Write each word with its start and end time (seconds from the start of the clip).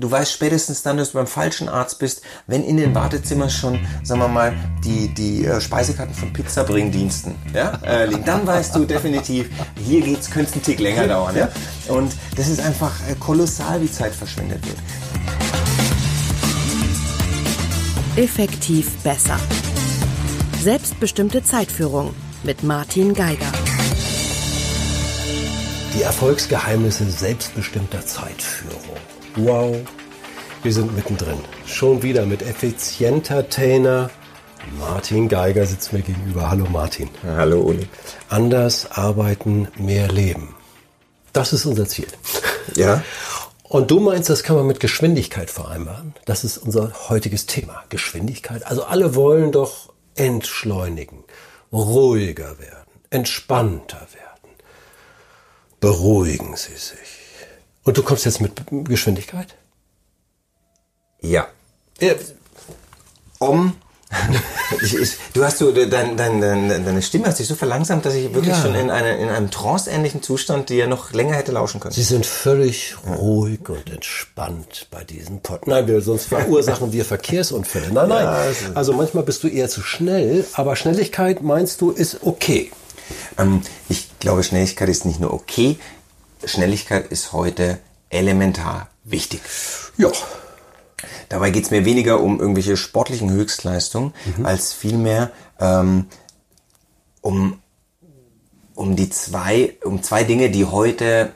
Du 0.00 0.10
weißt 0.10 0.32
spätestens 0.32 0.82
dann, 0.82 0.96
dass 0.96 1.12
du 1.12 1.18
beim 1.18 1.26
falschen 1.26 1.68
Arzt 1.68 1.98
bist, 1.98 2.22
wenn 2.46 2.64
in 2.64 2.78
den 2.78 2.94
Wartezimmern 2.94 3.50
schon, 3.50 3.78
sagen 4.02 4.22
wir 4.22 4.28
mal, 4.28 4.54
die, 4.82 5.12
die 5.12 5.44
äh, 5.44 5.60
Speisekarten 5.60 6.14
von 6.14 6.32
Pizzabringdiensten 6.32 7.34
ja, 7.52 7.78
äh, 7.84 8.06
liegen. 8.06 8.24
Dann 8.24 8.46
weißt 8.46 8.74
du 8.74 8.86
definitiv, 8.86 9.50
hier 9.76 10.00
geht's, 10.00 10.30
könnte 10.30 10.58
ein 10.58 10.62
Tick 10.62 10.80
länger 10.80 11.06
dauern. 11.06 11.36
Ja? 11.36 11.50
Und 11.88 12.14
das 12.34 12.48
ist 12.48 12.60
einfach 12.60 12.92
äh, 13.10 13.14
kolossal, 13.16 13.82
wie 13.82 13.92
Zeit 13.92 14.14
verschwendet 14.14 14.64
wird. 14.66 14.78
Effektiv 18.16 18.96
besser. 19.02 19.36
Selbstbestimmte 20.62 21.44
Zeitführung 21.44 22.14
mit 22.42 22.62
Martin 22.62 23.12
Geiger. 23.12 23.52
Die 25.94 26.02
Erfolgsgeheimnisse 26.02 27.10
selbstbestimmter 27.10 28.06
Zeitführung. 28.06 28.96
Wow, 29.36 29.76
wir 30.64 30.72
sind 30.72 30.94
mittendrin. 30.96 31.38
Schon 31.64 32.02
wieder 32.02 32.26
mit 32.26 32.42
effizienter 32.42 33.48
Trainer. 33.48 34.10
Martin 34.76 35.28
Geiger 35.28 35.64
sitzt 35.66 35.92
mir 35.92 36.02
gegenüber. 36.02 36.50
Hallo 36.50 36.66
Martin. 36.68 37.08
Hallo 37.22 37.60
Uli. 37.60 37.86
Anders 38.28 38.90
arbeiten, 38.90 39.68
mehr 39.76 40.08
leben. 40.08 40.56
Das 41.32 41.52
ist 41.52 41.64
unser 41.64 41.86
Ziel. 41.86 42.08
Ja. 42.74 43.04
Und 43.62 43.92
du 43.92 44.00
meinst, 44.00 44.28
das 44.28 44.42
kann 44.42 44.56
man 44.56 44.66
mit 44.66 44.80
Geschwindigkeit 44.80 45.48
vereinbaren? 45.48 46.12
Das 46.24 46.42
ist 46.42 46.58
unser 46.58 46.92
heutiges 47.08 47.46
Thema. 47.46 47.84
Geschwindigkeit. 47.88 48.66
Also 48.66 48.82
alle 48.82 49.14
wollen 49.14 49.52
doch 49.52 49.92
entschleunigen, 50.16 51.22
ruhiger 51.72 52.58
werden, 52.58 52.90
entspannter 53.10 54.08
werden. 54.12 54.56
Beruhigen 55.78 56.56
Sie 56.56 56.74
sich. 56.74 57.19
Und 57.84 57.96
du 57.96 58.02
kommst 58.02 58.24
jetzt 58.24 58.40
mit 58.40 58.52
Geschwindigkeit? 58.70 59.56
Ja. 61.20 61.48
ja. 62.00 62.14
Um. 63.38 63.74
ich, 64.82 64.94
ich, 64.96 65.12
du 65.34 65.44
hast 65.44 65.58
so, 65.58 65.70
dein, 65.70 66.16
dein, 66.16 66.40
dein, 66.40 66.68
deine 66.68 67.00
Stimme 67.00 67.26
hat 67.26 67.36
sich 67.36 67.46
so 67.46 67.54
verlangsamt, 67.54 68.04
dass 68.04 68.14
ich 68.14 68.34
wirklich 68.34 68.56
ja. 68.56 68.60
schon 68.60 68.74
in, 68.74 68.90
eine, 68.90 69.16
in 69.18 69.28
einem 69.28 69.52
tranceähnlichen 69.52 70.20
Zustand 70.20 70.68
dir 70.68 70.88
noch 70.88 71.12
länger 71.12 71.34
hätte 71.34 71.52
lauschen 71.52 71.78
können. 71.78 71.94
Sie 71.94 72.02
sind 72.02 72.26
völlig 72.26 72.96
ruhig 73.06 73.68
und 73.68 73.88
entspannt 73.88 74.88
bei 74.90 75.04
diesem 75.04 75.40
Pod. 75.40 75.68
Nein, 75.68 75.86
wir, 75.86 76.00
sonst 76.00 76.26
verursachen 76.26 76.92
wir 76.92 77.04
Verkehrsunfälle. 77.04 77.92
Nein, 77.92 78.08
nein. 78.08 78.26
Also, 78.26 78.64
also 78.74 78.92
manchmal 78.94 79.22
bist 79.22 79.44
du 79.44 79.48
eher 79.48 79.68
zu 79.68 79.80
schnell, 79.80 80.44
aber 80.54 80.74
Schnelligkeit 80.74 81.42
meinst 81.42 81.80
du 81.80 81.92
ist 81.92 82.18
okay. 82.22 82.72
Ähm, 83.38 83.62
ich 83.88 84.08
glaube, 84.18 84.42
Schnelligkeit 84.42 84.88
ist 84.88 85.04
nicht 85.04 85.20
nur 85.20 85.32
okay, 85.32 85.78
Schnelligkeit 86.44 87.10
ist 87.10 87.32
heute 87.32 87.78
elementar 88.08 88.88
wichtig. 89.04 89.40
Ja. 89.96 90.10
Dabei 91.28 91.50
geht 91.50 91.64
es 91.64 91.70
mir 91.70 91.84
weniger 91.84 92.20
um 92.20 92.40
irgendwelche 92.40 92.76
sportlichen 92.76 93.30
Höchstleistungen, 93.30 94.12
mhm. 94.36 94.46
als 94.46 94.72
vielmehr 94.72 95.30
ähm, 95.58 96.06
um, 97.20 97.60
um 98.74 98.96
die 98.96 99.08
zwei, 99.10 99.76
um 99.84 100.02
zwei 100.02 100.24
Dinge, 100.24 100.50
die 100.50 100.64
heute 100.64 101.32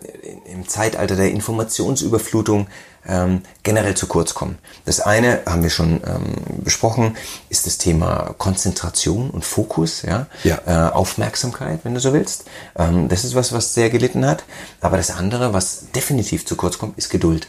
im 0.47 0.69
Zeitalter 0.69 1.16
der 1.16 1.30
Informationsüberflutung 1.30 2.66
ähm, 3.06 3.42
generell 3.62 3.94
zu 3.94 4.06
kurz 4.06 4.34
kommen. 4.34 4.58
Das 4.84 5.00
eine 5.00 5.42
haben 5.47 5.62
wir 5.62 5.70
schon 5.70 6.02
ähm, 6.06 6.62
besprochen, 6.62 7.16
ist 7.48 7.66
das 7.66 7.78
Thema 7.78 8.34
Konzentration 8.38 9.30
und 9.30 9.44
Fokus, 9.44 10.02
ja, 10.02 10.27
ja. 10.42 10.60
Äh, 10.66 10.92
Aufmerksamkeit, 10.92 11.80
wenn 11.84 11.94
du 11.94 12.00
so 12.00 12.12
willst. 12.12 12.44
Ähm, 12.77 13.08
das 13.08 13.25
ist 13.25 13.34
was, 13.34 13.52
was 13.52 13.75
sehr 13.75 13.91
gelitten 13.91 14.27
hat. 14.27 14.44
Aber 14.80 14.97
das 14.97 15.10
andere, 15.10 15.52
was 15.52 15.91
definitiv 15.94 16.47
zu 16.47 16.56
kurz 16.56 16.78
kommt, 16.78 16.98
ist 16.98 17.10
Geduld. 17.10 17.48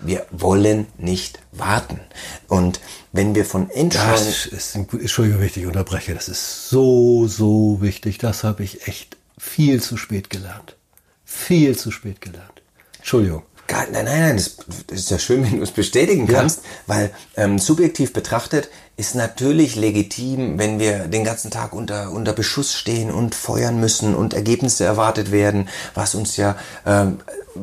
Wir 0.00 0.26
wollen 0.30 0.86
nicht 0.98 1.38
warten. 1.52 2.00
Und 2.48 2.80
wenn 3.12 3.34
wir 3.34 3.46
von 3.46 3.70
Entscheidungen... 3.70 4.26
Das 4.26 4.46
ist, 4.46 4.74
Entschuldigung, 4.74 5.40
wenn 5.40 5.46
ich 5.46 5.54
dich 5.54 5.66
unterbreche, 5.66 6.14
das 6.14 6.28
ist 6.28 6.68
so, 6.68 7.26
so 7.26 7.78
wichtig. 7.80 8.18
Das 8.18 8.44
habe 8.44 8.62
ich 8.62 8.86
echt 8.88 9.16
viel 9.38 9.82
zu 9.82 9.96
spät 9.96 10.28
gelernt. 10.28 10.76
Viel 11.24 11.76
zu 11.78 11.90
spät 11.90 12.20
gelernt. 12.20 12.62
Entschuldigung. 12.98 13.42
Gar, 13.66 13.86
nein, 13.90 14.04
nein, 14.04 14.20
nein, 14.20 14.36
das, 14.36 14.56
das 14.86 14.98
ist 14.98 15.10
ja 15.10 15.18
schön, 15.18 15.44
wenn 15.44 15.56
du 15.56 15.62
es 15.62 15.72
bestätigen 15.72 16.26
kannst, 16.26 16.58
ja. 16.58 16.70
weil 16.86 17.10
ähm, 17.36 17.58
subjektiv 17.58 18.12
betrachtet 18.12 18.68
ist 18.96 19.14
natürlich 19.14 19.76
legitim, 19.76 20.58
wenn 20.58 20.78
wir 20.78 21.08
den 21.08 21.24
ganzen 21.24 21.50
Tag 21.50 21.74
unter, 21.74 22.12
unter 22.12 22.32
Beschuss 22.32 22.72
stehen 22.72 23.10
und 23.10 23.34
feuern 23.34 23.78
müssen 23.78 24.14
und 24.14 24.32
Ergebnisse 24.32 24.84
erwartet 24.84 25.30
werden, 25.30 25.68
was 25.94 26.14
uns 26.14 26.38
ja 26.38 26.56
ähm, 26.86 27.18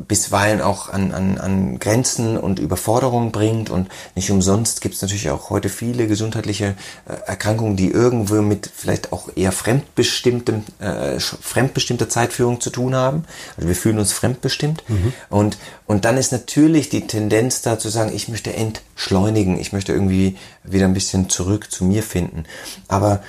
bisweilen 0.07 0.61
auch 0.61 0.89
an, 0.89 1.11
an, 1.11 1.37
an 1.37 1.79
Grenzen 1.79 2.37
und 2.37 2.59
Überforderungen 2.59 3.31
bringt. 3.31 3.69
Und 3.69 3.89
nicht 4.15 4.29
umsonst 4.31 4.81
gibt 4.81 4.95
es 4.95 5.01
natürlich 5.01 5.29
auch 5.29 5.49
heute 5.49 5.69
viele 5.69 6.07
gesundheitliche 6.07 6.75
äh, 7.07 7.13
Erkrankungen, 7.25 7.77
die 7.77 7.89
irgendwo 7.89 8.41
mit 8.41 8.69
vielleicht 8.73 9.11
auch 9.11 9.29
eher 9.35 9.51
fremdbestimmtem, 9.51 10.63
äh, 10.79 11.19
fremdbestimmter 11.19 12.09
Zeitführung 12.09 12.61
zu 12.61 12.69
tun 12.69 12.95
haben. 12.95 13.25
Also 13.57 13.67
wir 13.67 13.75
fühlen 13.75 13.99
uns 13.99 14.13
fremdbestimmt. 14.13 14.83
Mhm. 14.87 15.13
Und, 15.29 15.57
und 15.85 16.05
dann 16.05 16.17
ist 16.17 16.31
natürlich 16.31 16.89
die 16.89 17.07
Tendenz 17.07 17.61
da 17.61 17.79
zu 17.79 17.89
sagen, 17.89 18.11
ich 18.13 18.27
möchte 18.27 18.51
entschleunigen, 18.93 19.59
ich 19.59 19.73
möchte 19.73 19.91
irgendwie 19.91 20.37
wieder 20.63 20.85
ein 20.85 20.93
bisschen 20.93 21.29
zurück 21.29 21.71
zu 21.71 21.83
mir 21.83 22.03
finden. 22.03 22.45
Aber 22.87 23.21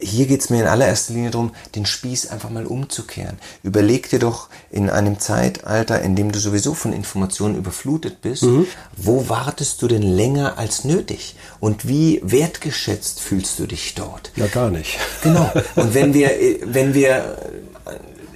hier 0.00 0.26
geht 0.26 0.40
es 0.40 0.50
mir 0.50 0.60
in 0.60 0.66
allererster 0.66 1.12
Linie 1.12 1.30
darum, 1.30 1.52
den 1.74 1.84
Spieß 1.84 2.28
einfach 2.28 2.50
mal 2.50 2.66
umzukehren. 2.66 3.38
Überleg 3.64 4.08
dir 4.08 4.20
doch 4.20 4.48
in 4.70 4.90
einem 4.90 5.18
Zeitalter, 5.18 6.00
in 6.02 6.14
dem 6.14 6.30
du 6.30 6.38
sowieso 6.38 6.74
von 6.74 6.92
Informationen 6.92 7.56
überflutet 7.56 8.20
bist, 8.20 8.44
mhm. 8.44 8.66
wo 8.96 9.28
wartest 9.28 9.82
du 9.82 9.88
denn 9.88 10.02
länger 10.02 10.56
als 10.56 10.84
nötig? 10.84 11.34
Und 11.58 11.88
wie 11.88 12.20
wertgeschätzt 12.22 13.20
fühlst 13.20 13.58
du 13.58 13.66
dich 13.66 13.94
dort? 13.96 14.30
Ja, 14.36 14.46
gar 14.46 14.70
nicht. 14.70 14.98
Genau. 15.22 15.50
Und 15.74 15.94
wenn 15.94 16.14
wir, 16.14 16.30
wenn 16.64 16.94
wir 16.94 17.36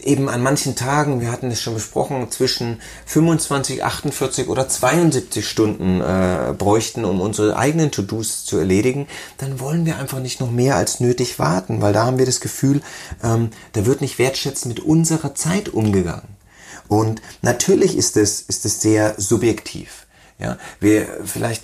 eben 0.05 0.29
an 0.29 0.43
manchen 0.43 0.75
Tagen, 0.75 1.21
wir 1.21 1.31
hatten 1.31 1.51
es 1.51 1.61
schon 1.61 1.75
besprochen, 1.75 2.31
zwischen 2.31 2.81
25, 3.07 3.85
48 3.85 4.49
oder 4.49 4.69
72 4.69 5.47
Stunden 5.47 6.01
äh, 6.01 6.55
bräuchten, 6.57 7.05
um 7.05 7.21
unsere 7.21 7.57
eigenen 7.57 7.91
To-Dos 7.91 8.45
zu 8.45 8.59
erledigen, 8.59 9.07
dann 9.39 9.61
wollen 9.61 9.87
wir 9.87 9.99
einfach 9.99 10.21
nicht 10.21 10.41
noch 10.41 10.51
mehr 10.51 10.77
als 10.77 11.01
nötig 11.01 11.39
warten, 11.39 11.81
weil 11.81 11.93
da 11.93 12.05
haben 12.05 12.19
wir 12.19 12.27
das 12.27 12.41
Gefühl, 12.41 12.83
ähm, 13.23 13.51
da 13.73 13.87
wird 13.87 14.01
nicht 14.01 14.19
wertschätzend 14.19 14.77
mit 14.77 14.85
unserer 14.85 15.35
Zeit 15.35 15.69
umgegangen. 15.69 16.37
Und 16.89 17.23
natürlich 17.41 17.97
ist 17.97 18.17
es, 18.17 18.43
ist 18.43 18.65
sehr 18.81 19.15
subjektiv. 19.17 20.07
Ja, 20.39 20.59
wir 20.81 21.07
vielleicht 21.25 21.63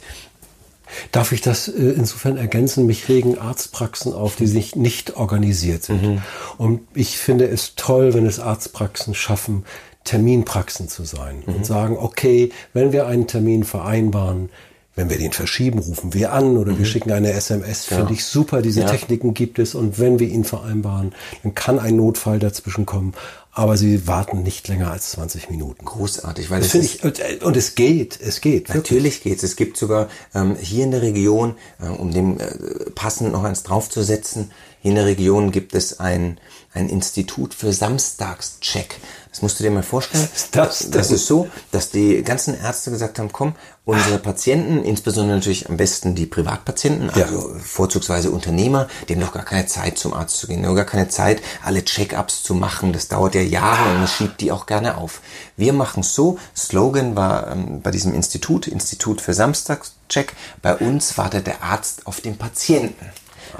Darf 1.12 1.32
ich 1.32 1.40
das 1.40 1.68
äh, 1.68 1.72
insofern 1.72 2.36
ergänzen? 2.36 2.86
Mich 2.86 3.08
regen 3.08 3.38
Arztpraxen 3.38 4.12
auf, 4.12 4.36
die 4.36 4.46
sich 4.46 4.76
nicht 4.76 5.16
organisiert 5.16 5.84
sind. 5.84 6.02
Mhm. 6.02 6.22
Und 6.56 6.80
ich 6.94 7.18
finde 7.18 7.46
es 7.46 7.74
toll, 7.74 8.14
wenn 8.14 8.26
es 8.26 8.40
Arztpraxen 8.40 9.14
schaffen, 9.14 9.64
Terminpraxen 10.04 10.88
zu 10.88 11.04
sein 11.04 11.42
mhm. 11.46 11.54
und 11.54 11.66
sagen, 11.66 11.96
okay, 11.98 12.50
wenn 12.72 12.92
wir 12.92 13.06
einen 13.06 13.26
Termin 13.26 13.64
vereinbaren, 13.64 14.48
wenn 14.98 15.10
wir 15.10 15.16
den 15.16 15.32
verschieben, 15.32 15.78
rufen 15.78 16.12
wir 16.12 16.32
an 16.32 16.56
oder 16.56 16.72
mhm. 16.72 16.78
wir 16.78 16.84
schicken 16.84 17.12
eine 17.12 17.32
SMS. 17.32 17.88
Ja. 17.88 17.98
Finde 17.98 18.14
ich 18.14 18.24
super. 18.24 18.62
Diese 18.62 18.80
ja. 18.80 18.86
Techniken 18.88 19.32
gibt 19.32 19.60
es. 19.60 19.76
Und 19.76 20.00
wenn 20.00 20.18
wir 20.18 20.28
ihn 20.28 20.42
vereinbaren, 20.42 21.14
dann 21.44 21.54
kann 21.54 21.78
ein 21.78 21.94
Notfall 21.94 22.40
dazwischen 22.40 22.84
kommen 22.84 23.14
aber 23.58 23.76
sie 23.76 24.06
warten 24.06 24.44
nicht 24.44 24.68
länger 24.68 24.92
als 24.92 25.10
20 25.10 25.50
Minuten. 25.50 25.84
Großartig, 25.84 26.48
weil 26.48 26.60
das, 26.60 26.70
finde 26.70 26.86
ich 26.86 27.42
und 27.42 27.56
es 27.56 27.74
geht, 27.74 28.16
es 28.20 28.40
geht. 28.40 28.72
Natürlich 28.72 29.20
geht 29.20 29.38
es. 29.38 29.42
Es 29.42 29.56
gibt 29.56 29.76
sogar 29.76 30.08
ähm, 30.32 30.54
hier 30.54 30.84
in 30.84 30.92
der 30.92 31.02
Region, 31.02 31.56
äh, 31.82 31.88
um 31.88 32.12
dem 32.12 32.38
äh, 32.38 32.46
passend 32.94 33.32
noch 33.32 33.42
eins 33.42 33.64
draufzusetzen, 33.64 34.52
hier 34.88 34.90
in 34.90 34.96
der 34.96 35.06
Region 35.06 35.52
gibt 35.52 35.74
es 35.74 36.00
ein 36.00 36.38
ein 36.74 36.88
Institut 36.88 37.54
für 37.54 37.72
Samstagscheck. 37.72 39.00
Das 39.30 39.42
musst 39.42 39.58
du 39.58 39.64
dir 39.64 39.70
mal 39.70 39.82
vorstellen. 39.82 40.28
Das, 40.52 40.90
das 40.90 41.10
ist 41.10 41.26
so, 41.26 41.48
dass 41.70 41.90
die 41.90 42.22
ganzen 42.22 42.58
Ärzte 42.58 42.90
gesagt 42.90 43.18
haben, 43.18 43.30
komm, 43.30 43.54
unsere 43.84 44.18
Patienten, 44.18 44.82
insbesondere 44.82 45.36
natürlich 45.36 45.68
am 45.68 45.76
besten 45.76 46.14
die 46.14 46.26
Privatpatienten, 46.26 47.10
also 47.10 47.52
ja. 47.52 47.58
vorzugsweise 47.58 48.30
Unternehmer, 48.30 48.88
die 49.08 49.14
haben 49.14 49.20
noch 49.20 49.32
gar 49.32 49.44
keine 49.44 49.66
Zeit 49.66 49.98
zum 49.98 50.14
Arzt 50.14 50.38
zu 50.38 50.46
gehen, 50.46 50.62
gar 50.62 50.84
keine 50.84 51.08
Zeit, 51.08 51.42
alle 51.62 51.84
Check-ups 51.84 52.42
zu 52.42 52.54
machen. 52.54 52.92
Das 52.92 53.08
dauert 53.08 53.34
ja 53.34 53.42
Jahre 53.42 53.94
und 53.94 54.02
das 54.02 54.12
schiebt 54.12 54.40
die 54.40 54.50
auch 54.50 54.66
gerne 54.66 54.96
auf. 54.96 55.20
Wir 55.56 55.72
machen 55.72 56.00
es 56.00 56.14
so, 56.14 56.38
Slogan 56.56 57.14
war 57.14 57.52
ähm, 57.52 57.80
bei 57.82 57.90
diesem 57.90 58.14
Institut, 58.14 58.66
Institut 58.66 59.20
für 59.20 59.34
Samstagscheck, 59.34 60.34
bei 60.62 60.74
uns 60.76 61.18
wartet 61.18 61.46
der 61.46 61.62
Arzt 61.62 62.06
auf 62.06 62.20
den 62.20 62.38
Patienten. 62.38 63.06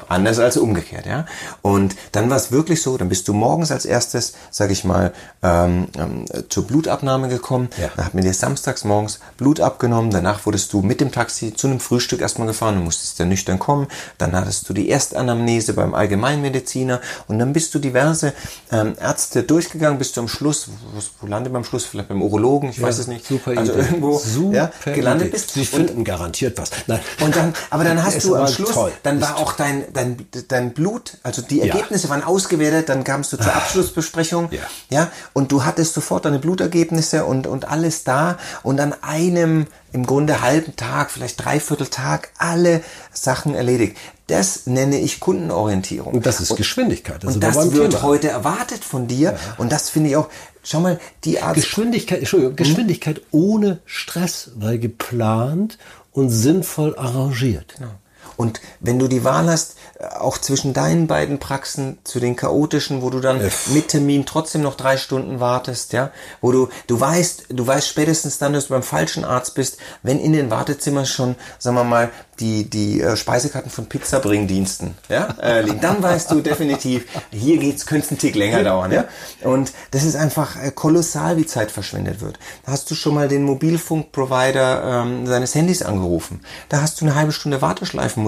Anders 0.09 0.39
als 0.39 0.57
umgekehrt, 0.57 1.07
ja. 1.07 1.27
Und 1.63 1.97
dann 2.13 2.31
war 2.31 2.37
es 2.37 2.51
wirklich 2.53 2.83
so, 2.83 2.97
dann 2.97 3.09
bist 3.09 3.29
du 3.29 3.33
morgens 3.33 3.71
als 3.71 3.85
erstes, 3.85 4.35
sag 4.51 4.71
ich 4.71 4.85
mal, 4.85 5.13
ähm, 5.43 5.89
ähm, 5.99 6.25
zur 6.49 6.67
Blutabnahme 6.67 7.29
gekommen. 7.29 7.69
Ja. 7.81 7.89
Dann 7.97 8.07
hat 8.07 8.15
man 8.15 8.23
dir 8.25 8.33
samstags 8.35 8.85
morgens 8.85 9.21
Blut 9.37 9.61
abgenommen. 9.61 10.11
Danach 10.11 10.45
wurdest 10.47 10.73
du 10.73 10.83
mit 10.83 11.01
dem 11.01 11.13
Taxi 11.13 11.55
zu 11.55 11.67
einem 11.67 11.81
Frühstück 11.81 12.21
erstmal 12.21 12.47
gefahren. 12.49 12.77
Du 12.77 12.83
musstest 12.83 13.19
dann 13.21 13.29
nüchtern 13.29 13.59
kommen. 13.59 13.87
Dann 14.19 14.35
hattest 14.35 14.69
du 14.69 14.73
die 14.73 14.89
Erstanamnese 14.89 15.73
beim 15.75 15.95
Allgemeinmediziner. 15.95 17.01
Und 17.27 17.39
dann 17.39 17.53
bist 17.53 17.75
du 17.75 17.79
diverse 17.79 18.33
ähm, 18.73 18.95
Ärzte 19.01 19.43
durchgegangen, 19.43 19.99
bis 19.99 20.13
du 20.13 20.21
am 20.21 20.29
Schluss, 20.29 20.69
wo, 20.95 21.01
wo 21.21 21.27
landet 21.27 21.53
man 21.53 21.61
am 21.61 21.65
Schluss? 21.65 21.85
Vielleicht 21.85 22.09
beim 22.09 22.23
Urologen, 22.23 22.71
ich 22.71 22.81
weiß 22.81 22.99
es 22.99 23.07
nicht. 23.07 23.27
Super 23.27 23.53
also 23.57 23.73
Idee. 23.73 23.83
irgendwo 23.83 24.19
Super 24.19 24.55
ja, 24.55 24.71
gelandet 24.93 25.29
Idee. 25.29 25.33
bist. 25.37 25.51
Sie 25.53 25.61
Und- 25.61 25.67
finden 25.69 26.05
garantiert 26.05 26.59
was. 26.59 26.71
Nein. 26.87 27.01
und 27.21 27.35
dann, 27.37 27.55
aber 27.71 27.85
dann 27.85 28.03
hast 28.03 28.25
du 28.25 28.35
am 28.35 28.47
Schluss, 28.49 28.73
toll. 28.73 28.93
dann 29.03 29.21
war 29.21 29.37
auch 29.39 29.53
dein, 29.53 29.78
dein, 29.93 30.17
dein 30.49 30.73
Blut, 30.73 31.19
also 31.23 31.43
die 31.43 31.61
Ergebnisse 31.61 32.09
waren 32.09 32.23
ausgewertet, 32.23 32.89
dann 32.89 33.05
kamst 33.05 33.33
du 33.33 33.37
zur 33.37 33.55
Abschlussbesprechung, 33.55 34.49
Ja. 34.51 34.61
ja, 34.91 35.11
und 35.33 35.53
du 35.53 35.65
hattest 35.65 35.95
sofort 35.95 36.25
deine 36.25 36.39
Blutergebnisse 36.39 37.25
und, 37.25 37.47
und 37.47 37.69
alles 37.69 38.05
da 38.05 38.39
und 38.63 38.81
an 38.81 38.95
einem, 39.03 39.67
im 39.93 40.05
Grunde 40.07 40.43
halben 40.43 40.77
Tag, 40.77 41.11
vielleicht 41.11 41.43
dreiviertel 41.45 41.87
Tag, 41.87 42.31
alle 42.39 42.83
Sachen 43.13 43.55
erledigt. 43.55 43.97
Das 44.27 44.67
nenne 44.67 45.01
ich 45.01 45.21
Kundenorientierung. 45.21 46.13
Und 46.13 46.27
das 46.27 46.41
ist 46.41 46.55
Geschwindigkeit. 46.57 47.25
Also 47.25 47.37
und 47.37 47.41
da 47.43 47.51
das 47.51 47.73
wird 47.73 47.93
Thema. 47.93 48.03
heute 48.03 48.29
erwartet 48.29 48.85
von 48.85 49.07
dir 49.07 49.39
und 49.57 49.73
das 49.73 49.89
finde 49.89 50.11
ich 50.11 50.17
auch, 50.17 50.29
schau 50.63 50.81
mal, 50.81 51.01
die 51.25 51.41
Art 51.41 51.55
Geschwindigkeit, 51.55 52.19
Entschuldigung, 52.19 52.55
Geschwindigkeit 52.57 53.23
ohne 53.31 53.79
Stress, 53.87 54.51
weil 54.57 54.79
geplant 54.79 55.79
und 56.13 56.29
sinnvoll 56.29 56.95
arrangiert. 56.99 57.75
Genau. 57.79 57.91
Und 58.39 58.61
wenn 58.79 59.01
du 59.01 59.09
die 59.09 59.25
Wahl 59.25 59.51
hast, 59.51 59.75
äh, 59.99 60.07
auch 60.15 60.39
zwischen 60.39 60.73
deinen 60.73 61.09
beiden 61.09 61.41
Praxen 61.41 61.99
zu 62.05 62.21
den 62.21 62.37
chaotischen, 62.37 63.03
wo 63.03 63.11
du 63.11 63.19
dann 63.19 63.41
mit 63.75 63.89
Termin 63.89 64.25
trotzdem 64.27 64.63
noch 64.63 64.77
drei 64.77 64.97
Stunden 64.97 65.41
wartest, 65.41 65.93
ja, 65.93 66.13
wo 66.41 66.53
du, 66.53 66.69
du 66.87 67.01
weißt, 67.01 67.47
du 67.51 67.67
weißt 67.67 67.89
spätestens 67.89 68.39
dann, 68.39 68.53
dass 68.53 68.69
du 68.69 68.75
beim 68.75 68.85
falschen 68.85 69.25
Arzt 69.25 69.57
bist, 69.57 69.79
wenn 70.05 70.21
in 70.21 70.33
den 70.33 70.51
Wartezimmern 70.51 71.05
schon, 71.05 71.35
sagen 71.59 71.77
wir 71.77 71.85
mal, 71.85 72.11
die, 72.39 72.71
die 72.71 73.01
äh, 73.01 73.17
Speisekarten 73.17 73.71
von 73.71 73.87
Pizzabringdiensten, 73.87 74.95
ja, 75.09 75.35
äh, 75.43 75.63
liegen, 75.63 75.81
dann 75.81 76.01
weißt 76.01 76.31
du 76.31 76.41
definitiv, 76.41 77.07
hier 77.33 77.59
geht's, 77.59 77.87
könnte 77.87 78.05
es 78.05 78.11
einen 78.13 78.19
Tick 78.19 78.37
länger 78.37 78.63
dauern, 78.63 78.93
ja. 78.93 79.07
Und 79.43 79.73
das 79.91 80.05
ist 80.05 80.15
einfach 80.15 80.57
äh, 80.63 80.71
kolossal, 80.71 81.37
wie 81.37 81.47
Zeit 81.47 81.73
verschwendet 81.73 82.21
wird. 82.21 82.39
Da 82.65 82.71
hast 82.73 82.89
du 82.91 82.95
schon 82.95 83.15
mal 83.15 83.27
den 83.27 83.43
Mobilfunkprovider 83.43 85.03
ähm, 85.03 85.27
seines 85.27 85.57
Handys 85.57 85.83
angerufen. 85.83 86.41
Da 86.69 86.81
hast 86.81 87.01
du 87.01 87.05
eine 87.05 87.17
halbe 87.17 87.33
Stunde 87.33 87.61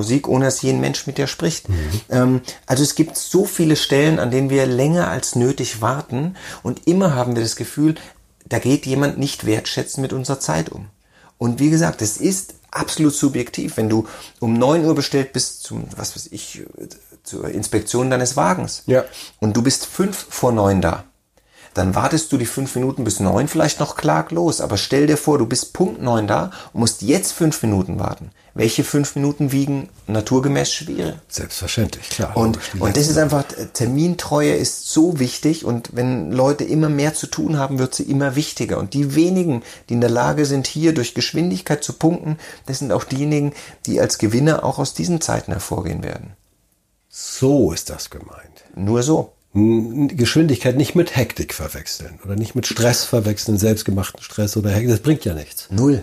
Warteschleifenmusik, 0.00 0.29
ohne 0.29 0.44
dass 0.44 0.62
jeden 0.62 0.81
Mensch 0.81 1.06
mit 1.06 1.19
dir 1.19 1.26
spricht. 1.26 1.67
Ähm, 2.08 2.41
also 2.67 2.82
es 2.82 2.94
gibt 2.94 3.17
so 3.17 3.44
viele 3.44 3.76
Stellen, 3.76 4.19
an 4.19 4.31
denen 4.31 4.50
wir 4.50 4.67
länger 4.67 5.08
als 5.08 5.37
nötig 5.37 5.81
warten 5.81 6.37
und 6.62 6.87
immer 6.87 7.14
haben 7.14 7.37
wir 7.37 7.43
das 7.43 7.56
Gefühl, 7.56 7.94
da 8.47 8.58
geht 8.58 8.87
jemand 8.87 9.19
nicht 9.19 9.47
wertschätzend 9.47 10.02
mit 10.02 10.12
unserer 10.12 10.41
Zeit 10.41 10.70
um. 10.70 10.87
Und 11.38 11.58
wie 11.61 11.70
gesagt, 11.70 12.02
es 12.02 12.17
ist 12.17 12.55
absolut 12.70 13.14
subjektiv, 13.14 13.76
wenn 13.76 13.88
du 13.88 14.06
um 14.41 14.55
9 14.55 14.85
Uhr 14.85 14.94
bestellt 14.94 15.32
bist 15.32 15.62
zum, 15.62 15.85
was 15.97 16.17
weiß 16.17 16.29
ich, 16.32 16.61
äh, 16.61 16.88
zur 17.23 17.49
Inspektion 17.49 18.11
deines 18.11 18.37
Wagens. 18.37 18.82
Ja. 18.87 19.05
Und 19.41 19.56
du 19.56 19.62
bist 19.62 19.87
fünf 19.87 20.26
vor 20.31 20.52
neun 20.52 20.81
da. 20.81 21.05
Dann 21.75 21.94
wartest 21.94 22.32
du 22.32 22.37
die 22.37 22.46
fünf 22.46 22.75
Minuten 22.75 23.05
bis 23.05 23.20
neun 23.20 23.46
vielleicht 23.46 23.78
noch 23.78 23.96
klaglos. 23.96 24.61
Aber 24.61 24.76
stell 24.76 25.06
dir 25.06 25.17
vor, 25.17 25.38
du 25.38 25.46
bist 25.46 25.72
Punkt 25.72 26.02
neun 26.02 26.26
da 26.26 26.50
und 26.72 26.81
musst 26.81 27.02
jetzt 27.02 27.32
fünf 27.32 27.62
Minuten 27.62 28.00
warten. 28.00 28.31
Welche 28.55 28.82
fünf 28.82 29.14
Minuten 29.14 29.52
wiegen 29.52 29.88
naturgemäß 30.08 30.72
schwere? 30.72 31.20
Selbstverständlich, 31.28 32.11
klar. 32.11 32.37
Und, 32.37 32.58
und 32.81 32.96
das 32.96 33.06
ist 33.06 33.17
einfach, 33.17 33.44
Termintreue 33.72 34.55
ist 34.55 34.90
so 34.90 35.20
wichtig 35.20 35.64
und 35.64 35.90
wenn 35.93 36.32
Leute 36.32 36.64
immer 36.64 36.88
mehr 36.88 37.14
zu 37.14 37.28
tun 37.28 37.58
haben, 37.58 37.78
wird 37.78 37.94
sie 37.94 38.02
immer 38.02 38.34
wichtiger. 38.34 38.78
Und 38.78 38.93
die 38.93 39.14
wenigen, 39.14 39.62
die 39.88 39.94
in 39.94 40.00
der 40.00 40.11
Lage 40.11 40.46
sind, 40.46 40.66
hier 40.66 40.93
durch 40.93 41.14
Geschwindigkeit 41.14 41.84
zu 41.84 41.93
punkten, 41.93 42.38
das 42.66 42.81
sind 42.81 42.90
auch 42.90 43.05
diejenigen, 43.05 43.52
die 43.87 44.00
als 44.00 44.19
Gewinner 44.19 44.64
auch 44.64 44.81
aus 44.81 44.94
diesen 44.94 45.20
Zeiten 45.20 45.52
hervorgehen 45.52 46.02
werden. 46.02 46.32
So 47.08 47.73
ist 47.73 47.90
das 47.90 48.11
gemeint. 48.11 48.64
Nur 48.75 49.02
so. 49.02 49.32
Geschwindigkeit 49.52 50.76
nicht 50.76 50.94
mit 50.94 51.17
Hektik 51.17 51.55
verwechseln 51.55 52.20
oder 52.25 52.37
nicht 52.37 52.55
mit 52.55 52.69
Stress 52.69 53.05
verwechseln, 53.05 53.58
selbstgemachten 53.58 54.23
Stress 54.23 54.56
oder 54.56 54.70
Hektik. 54.70 54.91
Das 54.91 55.00
bringt 55.00 55.25
ja 55.25 55.35
nichts. 55.35 55.67
Null. 55.70 56.02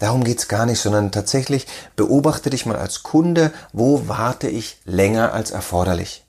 Darum 0.00 0.24
geht's 0.24 0.48
gar 0.48 0.66
nicht, 0.66 0.80
sondern 0.80 1.12
tatsächlich 1.12 1.66
beobachte 1.94 2.50
dich 2.50 2.66
mal 2.66 2.76
als 2.76 3.02
Kunde, 3.02 3.52
wo 3.72 4.08
warte 4.08 4.48
ich 4.48 4.78
länger 4.84 5.32
als 5.32 5.52
erforderlich. 5.52 6.24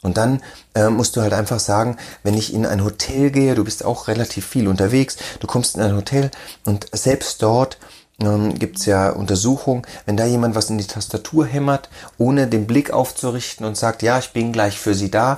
Und 0.00 0.16
dann 0.16 0.42
äh, 0.74 0.88
musst 0.88 1.14
du 1.14 1.20
halt 1.20 1.32
einfach 1.32 1.60
sagen, 1.60 1.96
wenn 2.24 2.34
ich 2.34 2.52
in 2.52 2.66
ein 2.66 2.82
Hotel 2.82 3.30
gehe, 3.30 3.54
du 3.54 3.62
bist 3.62 3.84
auch 3.84 4.08
relativ 4.08 4.44
viel 4.44 4.66
unterwegs, 4.66 5.16
du 5.38 5.46
kommst 5.46 5.76
in 5.76 5.82
ein 5.82 5.94
Hotel 5.94 6.32
und 6.64 6.88
selbst 6.90 7.40
dort 7.42 7.78
ähm, 8.20 8.58
gibt's 8.58 8.84
ja 8.86 9.10
Untersuchungen, 9.10 9.82
wenn 10.04 10.16
da 10.16 10.24
jemand 10.24 10.56
was 10.56 10.70
in 10.70 10.78
die 10.78 10.86
Tastatur 10.86 11.46
hämmert, 11.46 11.88
ohne 12.18 12.48
den 12.48 12.66
Blick 12.66 12.90
aufzurichten 12.90 13.64
und 13.64 13.76
sagt, 13.76 14.02
ja, 14.02 14.18
ich 14.18 14.32
bin 14.32 14.52
gleich 14.52 14.80
für 14.80 14.94
Sie 14.94 15.10
da, 15.10 15.36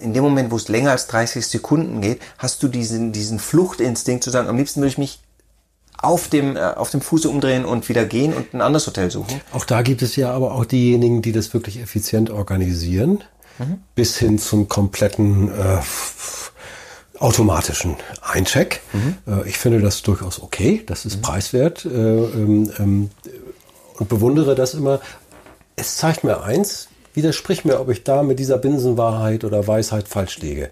in 0.00 0.14
dem 0.14 0.22
Moment, 0.22 0.50
wo 0.50 0.56
es 0.56 0.68
länger 0.68 0.90
als 0.90 1.06
30 1.08 1.46
Sekunden 1.46 2.00
geht, 2.00 2.20
hast 2.38 2.62
du 2.62 2.68
diesen, 2.68 3.12
diesen 3.12 3.38
Fluchtinstinkt 3.38 4.24
zu 4.24 4.30
sagen, 4.30 4.48
am 4.48 4.56
liebsten 4.56 4.80
würde 4.80 4.90
ich 4.90 4.98
mich 4.98 5.20
auf 5.98 6.28
dem, 6.28 6.56
äh, 6.56 6.60
auf 6.60 6.90
dem 6.90 7.00
Fuße 7.00 7.28
umdrehen 7.28 7.64
und 7.64 7.88
wieder 7.88 8.04
gehen 8.04 8.34
und 8.34 8.54
ein 8.54 8.60
anderes 8.60 8.86
Hotel 8.86 9.10
suchen. 9.10 9.40
Auch 9.52 9.64
da 9.64 9.82
gibt 9.82 10.02
es 10.02 10.16
ja 10.16 10.32
aber 10.32 10.52
auch 10.52 10.64
diejenigen, 10.64 11.22
die 11.22 11.32
das 11.32 11.54
wirklich 11.54 11.80
effizient 11.80 12.30
organisieren, 12.30 13.24
bis 13.94 14.18
hin 14.18 14.38
zum 14.38 14.68
kompletten 14.68 15.48
äh, 15.48 15.78
automatischen 17.18 17.96
Eincheck. 18.22 18.82
Äh, 19.26 19.48
ich 19.48 19.58
finde 19.58 19.80
das 19.80 20.02
durchaus 20.02 20.42
okay, 20.42 20.82
das 20.86 21.06
ist 21.06 21.22
preiswert 21.22 21.84
äh, 21.84 21.88
ähm, 21.88 22.70
ähm, 22.78 23.10
und 23.98 24.08
bewundere 24.08 24.54
das 24.54 24.74
immer. 24.74 25.00
Es 25.76 25.96
zeigt 25.96 26.24
mir 26.24 26.42
eins, 26.42 26.88
widersprich 27.16 27.64
mir, 27.64 27.80
ob 27.80 27.88
ich 27.88 28.04
da 28.04 28.22
mit 28.22 28.38
dieser 28.38 28.58
Binsenwahrheit 28.58 29.44
oder 29.44 29.66
Weisheit 29.66 30.08
falsch 30.08 30.38
liege. 30.38 30.70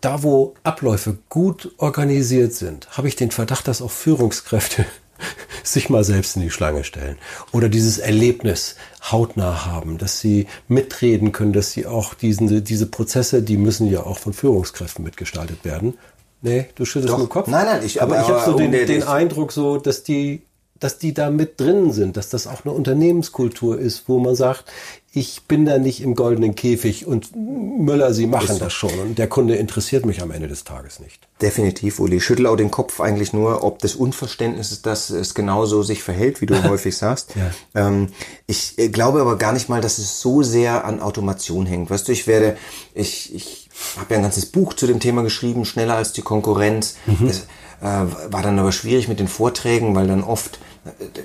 Da, 0.00 0.22
wo 0.22 0.54
Abläufe 0.62 1.18
gut 1.28 1.72
organisiert 1.78 2.52
sind, 2.54 2.88
habe 2.96 3.08
ich 3.08 3.16
den 3.16 3.30
Verdacht, 3.32 3.66
dass 3.66 3.82
auch 3.82 3.90
Führungskräfte 3.90 4.84
sich 5.64 5.88
mal 5.90 6.04
selbst 6.04 6.36
in 6.36 6.42
die 6.42 6.50
Schlange 6.50 6.84
stellen. 6.84 7.16
Oder 7.52 7.68
dieses 7.68 7.98
Erlebnis 7.98 8.76
hautnah 9.10 9.66
haben, 9.66 9.98
dass 9.98 10.20
sie 10.20 10.46
mitreden 10.68 11.32
können, 11.32 11.52
dass 11.52 11.72
sie 11.72 11.86
auch 11.86 12.14
diesen, 12.14 12.62
diese 12.62 12.86
Prozesse, 12.86 13.42
die 13.42 13.56
müssen 13.56 13.90
ja 13.90 14.04
auch 14.04 14.18
von 14.18 14.32
Führungskräften 14.32 15.04
mitgestaltet 15.04 15.64
werden. 15.64 15.98
Nee, 16.42 16.66
du 16.76 16.84
schüttelst 16.84 17.12
Doch. 17.12 17.18
mit 17.18 17.26
dem 17.26 17.30
Kopf. 17.30 17.48
Nein, 17.48 17.66
nein, 17.66 17.80
ich- 17.84 18.00
aber, 18.00 18.16
aber- 18.18 18.22
ich 18.22 18.28
habe 18.28 18.44
so 18.44 18.52
aber 18.52 18.62
den, 18.68 18.86
den 18.86 19.02
Eindruck 19.02 19.50
so, 19.50 19.78
dass 19.78 20.04
die, 20.04 20.42
dass 20.80 20.98
die 20.98 21.14
da 21.14 21.30
mit 21.30 21.60
drin 21.60 21.92
sind, 21.92 22.16
dass 22.16 22.28
das 22.28 22.46
auch 22.46 22.64
eine 22.64 22.72
Unternehmenskultur 22.72 23.78
ist, 23.78 24.04
wo 24.06 24.18
man 24.18 24.34
sagt, 24.34 24.64
ich 25.12 25.42
bin 25.48 25.64
da 25.64 25.78
nicht 25.78 26.02
im 26.02 26.14
goldenen 26.14 26.54
Käfig 26.54 27.06
und 27.06 27.34
Müller, 27.34 28.12
Sie 28.12 28.26
machen 28.26 28.58
das 28.58 28.72
schon 28.72 28.96
und 29.00 29.18
der 29.18 29.26
Kunde 29.26 29.56
interessiert 29.56 30.04
mich 30.06 30.22
am 30.22 30.30
Ende 30.30 30.48
des 30.48 30.64
Tages 30.64 31.00
nicht. 31.00 31.26
Definitiv, 31.40 31.98
Uli. 31.98 32.20
Schüttel 32.20 32.46
auch 32.46 32.56
den 32.56 32.70
Kopf 32.70 33.00
eigentlich 33.00 33.32
nur, 33.32 33.64
ob 33.64 33.78
des 33.78 33.96
Unverständnisses, 33.96 34.82
dass 34.82 35.10
es 35.10 35.34
genauso 35.34 35.82
sich 35.82 36.02
verhält, 36.02 36.40
wie 36.40 36.46
du 36.46 36.62
häufig 36.68 36.96
sagst. 36.96 37.34
Ja. 37.34 37.86
Ähm, 37.88 38.08
ich 38.46 38.78
äh, 38.78 38.88
glaube 38.88 39.20
aber 39.20 39.38
gar 39.38 39.52
nicht 39.52 39.68
mal, 39.68 39.80
dass 39.80 39.98
es 39.98 40.20
so 40.20 40.42
sehr 40.42 40.84
an 40.84 41.00
Automation 41.00 41.66
hängt. 41.66 41.90
Weißt 41.90 42.06
du, 42.06 42.12
ich 42.12 42.26
werde, 42.26 42.56
ich, 42.94 43.34
ich 43.34 43.70
habe 43.96 44.14
ja 44.14 44.18
ein 44.18 44.22
ganzes 44.24 44.46
Buch 44.46 44.74
zu 44.74 44.86
dem 44.86 45.00
Thema 45.00 45.22
geschrieben, 45.22 45.64
schneller 45.64 45.94
als 45.94 46.12
die 46.12 46.22
Konkurrenz. 46.22 46.96
Das 47.20 47.46
äh, 47.80 48.32
war 48.32 48.42
dann 48.42 48.58
aber 48.58 48.72
schwierig 48.72 49.08
mit 49.08 49.20
den 49.20 49.28
Vorträgen, 49.28 49.94
weil 49.94 50.06
dann 50.06 50.24
oft 50.24 50.58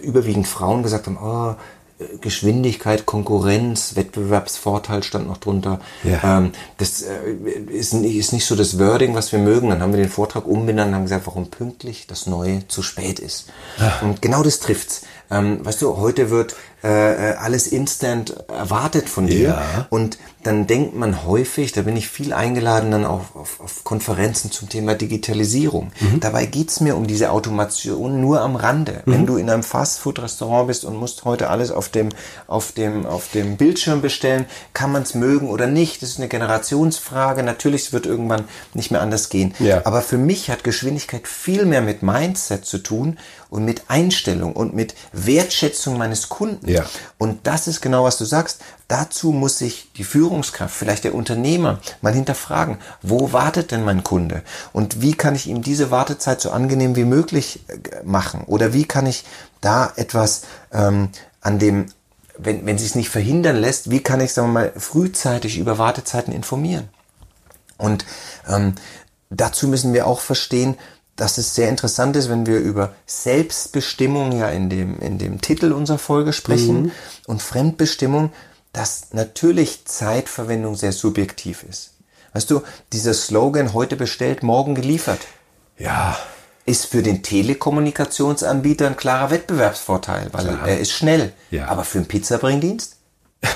überwiegend 0.02 0.48
Frauen 0.48 0.84
gesagt 0.84 1.08
haben, 1.08 1.18
oh, 1.22 1.56
Geschwindigkeit, 2.22 3.06
Konkurrenz, 3.06 3.96
Wettbewerbsvorteil 3.96 5.04
stand 5.04 5.28
noch 5.28 5.38
drunter. 5.38 5.80
Ja. 6.04 6.38
Ähm, 6.40 6.52
das 6.78 7.04
äh, 7.04 7.32
ist, 7.72 7.94
nicht- 7.94 8.16
ist 8.18 8.34
nicht 8.34 8.46
so 8.46 8.56
das 8.56 8.78
Wording, 8.80 9.14
was 9.16 9.32
wir 9.32 9.40
mögen. 9.40 9.70
Dann 9.70 9.82
haben 9.82 9.94
wir 9.94 10.00
den 10.02 10.10
Vortrag 10.10 10.46
umbenannt 10.48 10.90
und 10.90 10.96
haben 10.96 11.04
gesagt, 11.04 11.28
warum 11.28 11.48
pünktlich 11.50 12.08
das 12.08 12.26
Neue 12.26 12.68
zu 12.68 12.82
spät 12.82 13.20
ist. 13.20 13.46
Und 14.02 14.22
genau 14.22 14.44
das 14.44 14.60
trifft's. 14.60 15.04
Ähm, 15.32 15.64
weißt 15.66 15.82
du, 15.82 15.98
heute 15.98 16.30
wird 16.30 16.56
äh, 16.84 17.32
äh, 17.32 17.36
alles 17.36 17.68
instant 17.68 18.36
erwartet 18.50 19.08
von 19.08 19.28
dir. 19.28 19.50
Ja. 19.50 19.88
Und 19.90 20.18
dann 20.44 20.68
denkt 20.68 20.96
man 20.96 21.26
häufig, 21.26 21.72
da 21.72 21.82
bin 21.82 21.96
ich 21.96 22.10
viel 22.10 22.34
eingeladen 22.34 22.92
dann 22.92 23.06
auf, 23.06 23.36
auf, 23.36 23.60
auf 23.60 23.84
Konferenzen 23.84 24.52
zum 24.52 24.70
Thema 24.70 24.96
Digitalisierung. 24.96 25.92
Dabei 26.20 26.46
geht's 26.46 26.80
mir 26.80 26.96
um 26.96 27.08
diese 27.08 27.32
Automation 27.32 28.22
nur 28.22 28.42
am 28.42 28.56
Rande. 28.56 29.02
Wenn 29.06 29.26
du 29.26 29.38
in 29.38 29.50
einem 29.50 29.64
Fastfood-Restaurant 29.64 30.68
bist 30.68 30.86
und 30.86 30.98
musst 30.98 31.26
heute 31.26 31.50
alles 31.50 31.72
auf 31.72 31.90
dem, 31.90 32.10
auf 32.48 32.72
dem, 32.74 33.06
auf 33.06 33.30
dem 33.32 33.58
Bildschirm 33.58 34.02
bestellen, 34.02 34.46
kann 34.74 34.92
man 34.92 35.04
es 35.04 35.16
mögen 35.16 35.50
oder 35.50 35.68
nicht. 35.68 36.02
Das 36.02 36.10
ist 36.10 36.20
eine 36.20 36.28
Generationsfrage. 36.28 37.44
Natürlich 37.44 37.88
es 37.88 37.94
wird 37.94 38.06
irgendwann 38.06 38.46
nicht 38.74 38.92
mehr 38.92 39.02
anders 39.02 39.30
gehen. 39.30 39.54
Ja. 39.60 39.82
Aber 39.86 40.02
für 40.02 40.18
mich 40.18 40.50
hat 40.50 40.64
Geschwindigkeit 40.64 41.28
viel 41.28 41.66
mehr 41.66 41.82
mit 41.82 42.04
Mindset 42.04 42.66
zu 42.66 42.80
tun 42.80 43.18
und 43.54 43.66
mit 43.66 43.84
Einstellung 43.88 44.54
und 44.54 44.74
mit 44.74 44.96
Wertschätzung 45.12 45.96
meines 45.96 46.28
Kunden. 46.28 46.68
Ja. 46.68 46.86
Und 47.20 47.46
das 47.46 47.68
ist 47.68 47.82
genau, 47.82 48.04
was 48.04 48.18
du 48.18 48.26
sagst. 48.26 48.62
Dazu 48.88 49.32
muss 49.32 49.60
sich 49.60 49.92
die 49.96 50.04
Führungskraft, 50.04 50.76
vielleicht 50.76 51.04
der 51.04 51.14
Unternehmer, 51.14 51.80
mal 52.02 52.14
hinterfragen, 52.14 52.80
wo 53.04 53.32
wartet 53.32 53.70
denn 53.70 53.84
mein 53.84 54.04
Kunde? 54.04 54.42
Und 54.74 55.02
wie 55.02 55.14
kann 55.14 55.36
ich 55.36 55.46
ihm 55.46 55.62
diese 55.62 55.92
Wartezeit 55.92 56.42
so 56.42 56.50
angenehm 56.50 56.96
wie 56.96 57.06
möglich 57.06 57.64
äh, 57.68 58.04
machen? 58.04 58.44
Oder 58.48 58.74
wie 58.74 58.86
kann 58.86 59.06
ich 59.06 59.24
da 59.62 59.94
etwas 59.98 60.42
ähm, 60.72 61.10
an 61.40 61.60
dem, 61.60 61.86
wenn, 62.36 62.66
wenn 62.66 62.80
sich 62.80 62.90
es 62.90 62.96
nicht 62.96 63.10
verhindern 63.10 63.58
lässt, 63.58 63.92
wie 63.92 64.02
kann 64.02 64.20
ich, 64.20 64.34
sagen 64.34 64.48
wir 64.48 64.54
mal, 64.54 64.74
frühzeitig 64.76 65.60
über 65.60 65.78
Wartezeiten 65.78 66.34
informieren? 66.34 66.90
Und 67.78 68.04
ähm, 68.50 68.74
dazu 69.30 69.68
müssen 69.68 69.94
wir 69.94 70.08
auch 70.08 70.22
verstehen, 70.22 70.76
dass 71.16 71.38
es 71.38 71.54
sehr 71.54 71.70
interessant 71.70 72.16
ist, 72.16 72.30
wenn 72.30 72.46
wir 72.46 72.60
über 72.60 72.94
Selbstbestimmung 73.06 74.38
ja 74.38 74.50
in 74.50 74.70
dem, 74.70 75.00
in 75.00 75.18
dem 75.18 75.42
Titel 75.42 75.72
unserer 75.72 76.00
Folge 76.00 76.34
sprechen 76.34 76.92
und 77.28 77.42
Fremdbestimmung, 77.42 78.32
dass 78.72 79.14
natürlich 79.14 79.86
Zeitverwendung 79.86 80.76
sehr 80.76 80.92
subjektiv 80.92 81.64
ist. 81.64 81.92
Weißt 82.34 82.50
du, 82.50 82.64
dieser 82.92 83.14
Slogan 83.14 83.74
heute 83.74 83.96
bestellt, 83.96 84.42
morgen 84.42 84.74
geliefert, 84.74 85.20
Ja, 85.78 86.18
ist 86.66 86.88
für 86.88 87.04
den 87.04 87.22
Telekommunikationsanbieter 87.22 88.88
ein 88.88 88.98
klarer 88.98 89.30
Wettbewerbsvorteil, 89.30 90.30
weil 90.32 90.46
Klar. 90.46 90.68
er 90.68 90.80
ist 90.80 90.92
schnell. 90.92 91.34
Ja. 91.52 91.68
Aber 91.68 91.84
für 91.84 92.00
einen 92.00 92.08
Pizzabringdienst? 92.08 92.96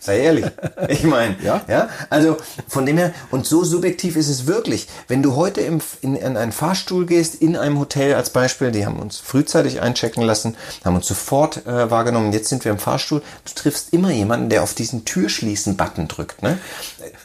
Sei 0.00 0.20
ehrlich. 0.20 0.46
Ich 0.88 1.02
meine, 1.02 1.36
Ja. 1.42 1.62
ja. 1.68 1.88
Also 2.08 2.36
von 2.68 2.86
dem 2.86 2.96
her, 2.98 3.12
und 3.30 3.46
so 3.46 3.64
subjektiv 3.64 4.16
ist 4.16 4.28
es 4.28 4.46
wirklich. 4.46 4.88
Wenn 5.08 5.22
du 5.22 5.34
heute 5.34 5.60
im, 5.60 5.80
in, 6.00 6.14
in 6.14 6.36
einen 6.36 6.52
Fahrstuhl 6.52 7.04
gehst, 7.04 7.34
in 7.34 7.56
einem 7.56 7.78
Hotel 7.78 8.14
als 8.14 8.30
Beispiel, 8.30 8.70
die 8.70 8.86
haben 8.86 8.98
uns 8.98 9.18
frühzeitig 9.18 9.80
einchecken 9.80 10.22
lassen, 10.22 10.56
haben 10.84 10.94
uns 10.96 11.08
sofort 11.08 11.66
äh, 11.66 11.90
wahrgenommen, 11.90 12.32
jetzt 12.32 12.48
sind 12.48 12.64
wir 12.64 12.72
im 12.72 12.78
Fahrstuhl, 12.78 13.20
du 13.44 13.52
triffst 13.54 13.92
immer 13.92 14.10
jemanden, 14.10 14.48
der 14.50 14.62
auf 14.62 14.72
diesen 14.74 15.04
Türschließen-Button 15.04 16.08
drückt. 16.08 16.42
Ne? 16.42 16.58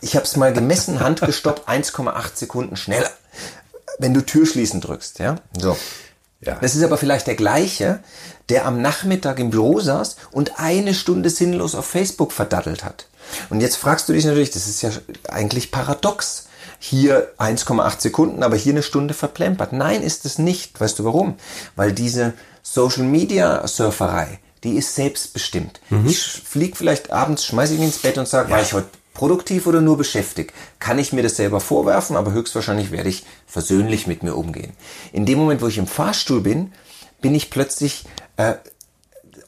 Ich 0.02 0.16
habe 0.16 0.26
es 0.26 0.36
mal 0.36 0.52
gemessen, 0.52 1.00
handgestoppt, 1.00 1.68
1,8 1.70 2.36
Sekunden 2.36 2.76
schneller, 2.76 3.10
wenn 4.00 4.14
du 4.14 4.22
Türschließen 4.26 4.82
drückst. 4.82 5.20
Ja, 5.20 5.36
so. 5.58 5.78
Ja. 6.46 6.58
Das 6.62 6.76
ist 6.76 6.84
aber 6.84 6.98
vielleicht 6.98 7.28
der 7.28 7.36
gleiche, 7.36 8.00
der 8.50 8.66
am 8.66 8.82
Nachmittag 8.82 9.40
im 9.40 9.50
Büro 9.50 9.80
saß 9.80 10.18
und 10.32 10.60
eine 10.60 10.94
Stunde 10.94 11.30
sinnlos 11.30 11.76
auf 11.76 11.86
Facebook 11.86 12.32
verdattelt 12.32 12.84
hat. 12.84 13.08
Und 13.50 13.62
jetzt 13.62 13.78
fragst 13.78 14.10
du 14.10 14.14
dich 14.14 14.26
natürlich, 14.26 14.52
das 14.52 14.68
ist 14.68 14.82
ja 14.82 14.92
eigentlich 15.30 15.72
paradox. 15.72 16.48
Hier 16.80 17.32
1,8 17.38 18.02
Sekunden, 18.02 18.44
aber 18.44 18.58
hier 18.58 18.74
eine 18.74 18.84
Stunde 18.84 19.14
verplempert. 19.14 19.72
Nein, 19.72 20.04
ist 20.04 20.26
es 20.26 20.38
nicht. 20.38 20.82
Weißt 20.82 21.00
du 21.00 21.06
warum? 21.06 21.36
Weil 21.78 21.94
diese 21.94 22.34
Social 22.62 23.04
Media 23.04 23.66
Surferei, 23.66 24.40
die 24.66 24.76
ist 24.76 24.94
selbstbestimmt. 24.96 25.80
Ich 26.06 26.22
flieg 26.22 26.76
vielleicht 26.76 27.10
abends, 27.12 27.46
schmeiße 27.46 27.74
ich 27.74 27.80
mich 27.80 27.88
ins 27.88 28.00
Bett 28.00 28.18
und 28.18 28.28
sage, 28.28 28.50
war 28.50 28.62
ich 28.62 28.74
heute 28.74 28.90
produktiv 29.14 29.68
oder 29.68 29.82
nur 29.82 29.98
beschäftigt? 29.98 30.54
Kann 30.80 31.00
ich 31.00 31.14
mir 31.14 31.24
das 31.24 31.36
selber 31.36 31.60
vorwerfen, 31.60 32.16
aber 32.16 32.32
höchstwahrscheinlich 32.32 32.92
werde 32.92 33.10
ich 33.10 33.26
versöhnlich 33.48 34.08
mit 34.08 34.24
mir 34.24 34.36
umgehen. 34.36 34.74
In 35.12 35.26
dem 35.26 35.38
Moment, 35.40 35.62
wo 35.62 35.68
ich 35.68 35.78
im 35.78 35.88
Fahrstuhl 35.88 36.42
bin, 36.42 36.72
bin 37.22 37.36
ich 37.36 37.50
plötzlich 37.50 38.06
äh, 38.38 38.54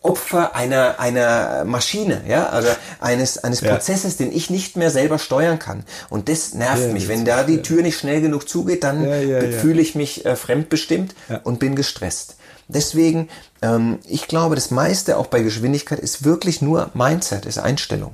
Opfer 0.02 0.56
einer, 0.56 1.00
einer 1.00 1.66
Maschine, 1.66 2.22
ja, 2.28 2.50
also 2.50 2.70
eines, 3.00 3.44
eines 3.44 3.62
Ja. 3.62 3.72
Prozesses, 3.74 4.18
den 4.18 4.32
ich 4.32 4.52
nicht 4.52 4.78
mehr 4.78 4.92
selber 4.92 5.18
steuern 5.18 5.58
kann. 5.58 5.84
Und 6.12 6.30
das 6.30 6.54
nervt 6.54 6.84
Ja, 6.84 6.94
mich. 6.94 7.08
Wenn 7.08 7.26
da 7.26 7.44
die 7.44 7.64
Tür 7.64 7.82
nicht 7.82 7.98
schnell 7.98 8.22
genug 8.22 8.48
zugeht, 8.48 8.84
dann 8.84 9.04
Ja, 9.04 9.42
fühle 9.52 9.82
ich 9.82 9.96
mich 9.96 10.24
äh, 10.26 10.36
fremdbestimmt 10.36 11.16
und 11.44 11.58
bin 11.60 11.76
gestresst. 11.76 12.36
Deswegen, 12.68 13.30
ähm, 13.64 13.98
ich 14.08 14.28
glaube, 14.28 14.54
das 14.56 14.70
meiste 14.70 15.18
auch 15.18 15.28
bei 15.28 15.42
Geschwindigkeit 15.42 16.00
ist 16.00 16.24
wirklich 16.24 16.62
nur 16.62 16.92
Mindset, 16.94 17.48
ist 17.48 17.58
Einstellung. 17.58 18.14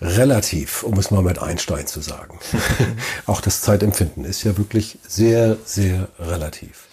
Relativ, 0.00 0.82
um 0.82 0.98
es 0.98 1.10
mal 1.10 1.22
mit 1.22 1.40
Einstein 1.40 1.86
zu 1.86 2.00
sagen. 2.00 2.38
Auch 3.26 3.40
das 3.40 3.60
Zeitempfinden 3.60 4.24
ist 4.24 4.44
ja 4.44 4.56
wirklich 4.56 4.98
sehr, 5.06 5.56
sehr 5.64 6.08
relativ. 6.18 6.86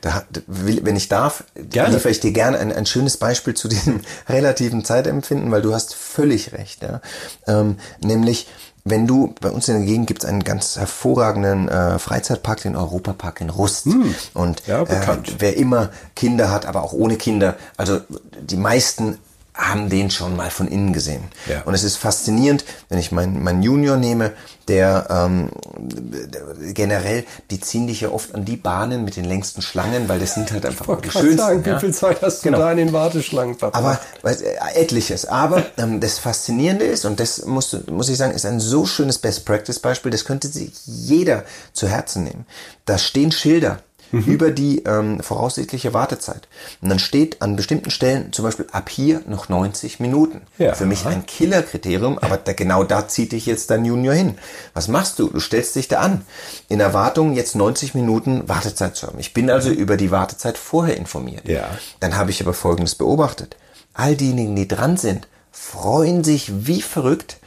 Da, 0.00 0.24
wenn 0.46 0.94
ich 0.96 1.08
darf, 1.08 1.44
Gerne. 1.54 1.94
liefere 1.94 2.10
ich 2.10 2.20
dir 2.20 2.30
gerne 2.30 2.58
ein, 2.58 2.72
ein 2.72 2.86
schönes 2.86 3.16
Beispiel 3.16 3.54
zu 3.54 3.66
diesem 3.66 4.00
relativen 4.28 4.84
Zeitempfinden, 4.84 5.50
weil 5.50 5.62
du 5.62 5.74
hast 5.74 5.94
völlig 5.94 6.52
recht. 6.52 6.82
Ja? 6.82 7.00
Ähm, 7.46 7.78
nämlich, 8.00 8.46
wenn 8.84 9.06
du, 9.06 9.34
bei 9.40 9.50
uns 9.50 9.68
in 9.68 9.78
der 9.78 9.84
Gegend 9.86 10.06
gibt 10.06 10.22
es 10.22 10.28
einen 10.28 10.44
ganz 10.44 10.76
hervorragenden 10.76 11.68
äh, 11.68 11.98
Freizeitpark, 11.98 12.60
den 12.62 12.76
Europapark 12.76 13.40
in 13.40 13.50
Rust. 13.50 13.86
Und 13.86 14.60
Hm. 14.60 14.66
Ja, 14.66 14.84
bekannt. 14.84 15.28
Äh, 15.28 15.34
wer 15.38 15.56
immer 15.56 15.90
Kinder 16.14 16.50
hat, 16.50 16.66
aber 16.66 16.84
auch 16.84 16.92
ohne 16.92 17.16
Kinder, 17.16 17.56
also 17.76 18.00
die 18.40 18.56
meisten 18.56 19.18
haben 19.56 19.88
den 19.88 20.10
schon 20.10 20.36
mal 20.36 20.50
von 20.50 20.68
innen 20.68 20.92
gesehen. 20.92 21.24
Ja. 21.48 21.62
Und 21.62 21.72
es 21.74 21.82
ist 21.82 21.96
faszinierend, 21.96 22.64
wenn 22.90 22.98
ich 22.98 23.10
meinen 23.10 23.42
meinen 23.42 23.62
Junior 23.62 23.96
nehme, 23.96 24.32
der 24.68 25.06
ähm, 25.08 25.50
generell, 26.74 27.24
die 27.50 27.60
ziehen 27.60 27.86
dich 27.86 28.02
ja 28.02 28.10
oft 28.10 28.34
an 28.34 28.44
die 28.44 28.56
Bahnen 28.56 29.04
mit 29.04 29.16
den 29.16 29.24
längsten 29.24 29.62
Schlangen, 29.62 30.08
weil 30.08 30.18
das 30.18 30.34
sind 30.34 30.52
halt 30.52 30.66
einfach 30.66 31.00
die 31.00 31.10
schönsten. 31.10 31.64
ja. 31.64 31.92
Zeit 31.92 32.20
hast 32.20 32.42
Genau. 32.42 32.58
da 32.58 32.70
in 32.72 32.78
den 32.78 32.92
Warteschlangen 32.92 33.56
verbracht? 33.56 33.82
Aber 33.82 34.00
weißt, 34.22 34.42
äh, 34.42 34.56
etliches. 34.74 35.24
Aber 35.26 35.64
ähm, 35.78 36.00
das 36.00 36.18
Faszinierende 36.18 36.84
ist, 36.84 37.04
und 37.04 37.18
das 37.20 37.46
muss, 37.46 37.76
muss 37.90 38.08
ich 38.08 38.16
sagen, 38.18 38.34
ist 38.34 38.44
ein 38.44 38.60
so 38.60 38.84
schönes 38.86 39.18
Best-Practice-Beispiel, 39.18 40.10
das 40.10 40.24
könnte 40.24 40.48
sich 40.48 40.72
jeder 40.84 41.44
zu 41.72 41.88
Herzen 41.88 42.24
nehmen. 42.24 42.46
Da 42.84 42.98
stehen 42.98 43.32
Schilder 43.32 43.80
über 44.12 44.50
die 44.50 44.84
ähm, 44.84 45.20
voraussichtliche 45.20 45.94
Wartezeit. 45.94 46.48
Und 46.80 46.88
dann 46.88 46.98
steht 46.98 47.42
an 47.42 47.56
bestimmten 47.56 47.90
Stellen 47.90 48.32
zum 48.32 48.44
Beispiel 48.44 48.66
ab 48.72 48.88
hier 48.88 49.22
noch 49.26 49.48
90 49.48 50.00
Minuten. 50.00 50.42
Ja. 50.58 50.74
Für 50.74 50.86
mich 50.86 51.06
ein 51.06 51.26
Killer-Kriterium, 51.26 52.18
aber 52.18 52.36
da, 52.36 52.52
genau 52.52 52.84
da 52.84 53.08
zieht 53.08 53.32
dich 53.32 53.46
jetzt 53.46 53.70
dein 53.70 53.84
Junior 53.84 54.14
hin. 54.14 54.38
Was 54.74 54.88
machst 54.88 55.18
du? 55.18 55.28
Du 55.28 55.40
stellst 55.40 55.76
dich 55.76 55.88
da 55.88 56.00
an. 56.00 56.22
In 56.68 56.80
Erwartung, 56.80 57.34
jetzt 57.34 57.56
90 57.56 57.94
Minuten 57.94 58.48
Wartezeit 58.48 58.96
zu 58.96 59.06
haben. 59.06 59.18
Ich 59.18 59.34
bin 59.34 59.50
also 59.50 59.70
über 59.70 59.96
die 59.96 60.10
Wartezeit 60.10 60.58
vorher 60.58 60.96
informiert. 60.96 61.48
Ja. 61.48 61.68
Dann 62.00 62.16
habe 62.16 62.30
ich 62.30 62.40
aber 62.42 62.54
Folgendes 62.54 62.94
beobachtet. 62.94 63.56
All 63.94 64.14
diejenigen, 64.14 64.56
die 64.56 64.68
dran 64.68 64.96
sind, 64.96 65.26
freuen 65.50 66.22
sich 66.22 66.66
wie 66.66 66.82
verrückt, 66.82 67.38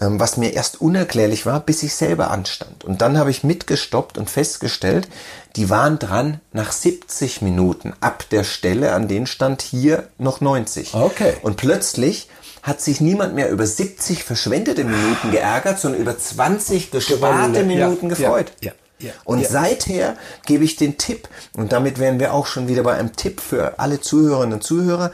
was 0.00 0.36
mir 0.36 0.54
erst 0.54 0.80
unerklärlich 0.80 1.46
war, 1.46 1.60
bis 1.60 1.82
ich 1.82 1.94
selber 1.94 2.30
anstand. 2.30 2.84
Und 2.84 3.02
dann 3.02 3.18
habe 3.18 3.30
ich 3.30 3.44
mitgestoppt 3.44 4.16
und 4.16 4.30
festgestellt, 4.30 5.08
die 5.56 5.68
waren 5.68 5.98
dran 5.98 6.40
nach 6.52 6.72
70 6.72 7.42
Minuten 7.42 7.92
ab 8.00 8.24
der 8.30 8.44
Stelle, 8.44 8.92
an 8.92 9.08
denen 9.08 9.26
stand 9.26 9.62
hier 9.62 10.08
noch 10.16 10.40
90. 10.40 10.94
Okay. 10.94 11.34
Und 11.42 11.56
plötzlich 11.56 12.28
hat 12.62 12.80
sich 12.80 13.00
niemand 13.00 13.34
mehr 13.34 13.50
über 13.50 13.66
70 13.66 14.24
verschwendete 14.24 14.84
Minuten 14.84 15.30
geärgert, 15.30 15.78
sondern 15.78 16.00
über 16.00 16.18
20 16.18 16.90
gesparte 16.90 17.60
ja, 17.60 17.64
Minuten 17.64 18.10
ja, 18.10 18.16
gefreut. 18.16 18.52
ja, 18.60 18.72
ja, 18.98 19.12
und 19.24 19.40
ja. 19.40 19.48
seither 19.48 20.16
gebe 20.44 20.64
ich 20.64 20.76
den 20.76 20.98
Tipp, 20.98 21.28
und 21.54 21.72
damit 21.72 21.98
wären 21.98 22.20
wir 22.20 22.34
auch 22.34 22.46
schon 22.46 22.68
wieder 22.68 22.82
bei 22.82 22.94
einem 22.94 23.16
Tipp 23.16 23.40
für 23.40 23.78
alle 23.78 24.00
Zuhörerinnen 24.00 24.54
und 24.54 24.62
Zuhörer. 24.62 25.10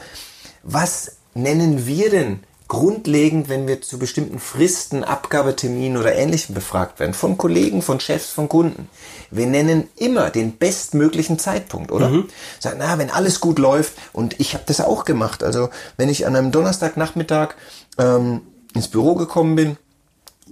Was 0.65 1.13
nennen 1.35 1.87
wir 1.87 2.11
denn 2.11 2.41
grundlegend, 2.69 3.49
wenn 3.49 3.69
wir 3.69 3.81
zu 3.81 3.99
bestimmten 3.99 4.39
Fristen, 4.39 5.05
Abgabeterminen 5.05 5.97
oder 5.97 6.15
Ähnlichem 6.15 6.55
befragt 6.55 6.99
werden? 6.99 7.15
Von 7.15 7.39
Kollegen, 7.39 7.83
von 7.83 8.01
Chefs, 8.01 8.31
von 8.31 8.49
Kunden. 8.49 8.89
Wir 9.31 9.47
nennen 9.47 9.89
immer 9.97 10.31
den 10.31 10.57
bestmöglichen 10.57 11.39
Zeitpunkt, 11.39 11.93
oder? 11.93 12.25
Sagen, 12.59 12.77
na, 12.81 12.99
wenn 12.99 13.11
alles 13.11 13.41
gut 13.41 13.59
läuft, 13.59 13.95
und 14.13 14.41
ich 14.41 14.55
habe 14.55 14.65
das 14.67 14.81
auch 14.81 15.05
gemacht. 15.05 15.43
Also, 15.43 15.71
wenn 15.97 16.09
ich 16.09 16.27
an 16.27 16.37
einem 16.37 16.53
Donnerstagnachmittag 16.53 17.55
ähm, 17.99 18.43
ins 18.75 18.89
Büro 18.89 19.15
gekommen 19.15 19.57
bin, 19.57 19.77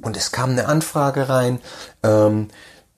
und 0.03 0.17
es 0.17 0.33
kam 0.33 0.51
eine 0.51 0.67
Anfrage 0.67 1.29
rein 1.29 1.61
ähm, 2.03 2.49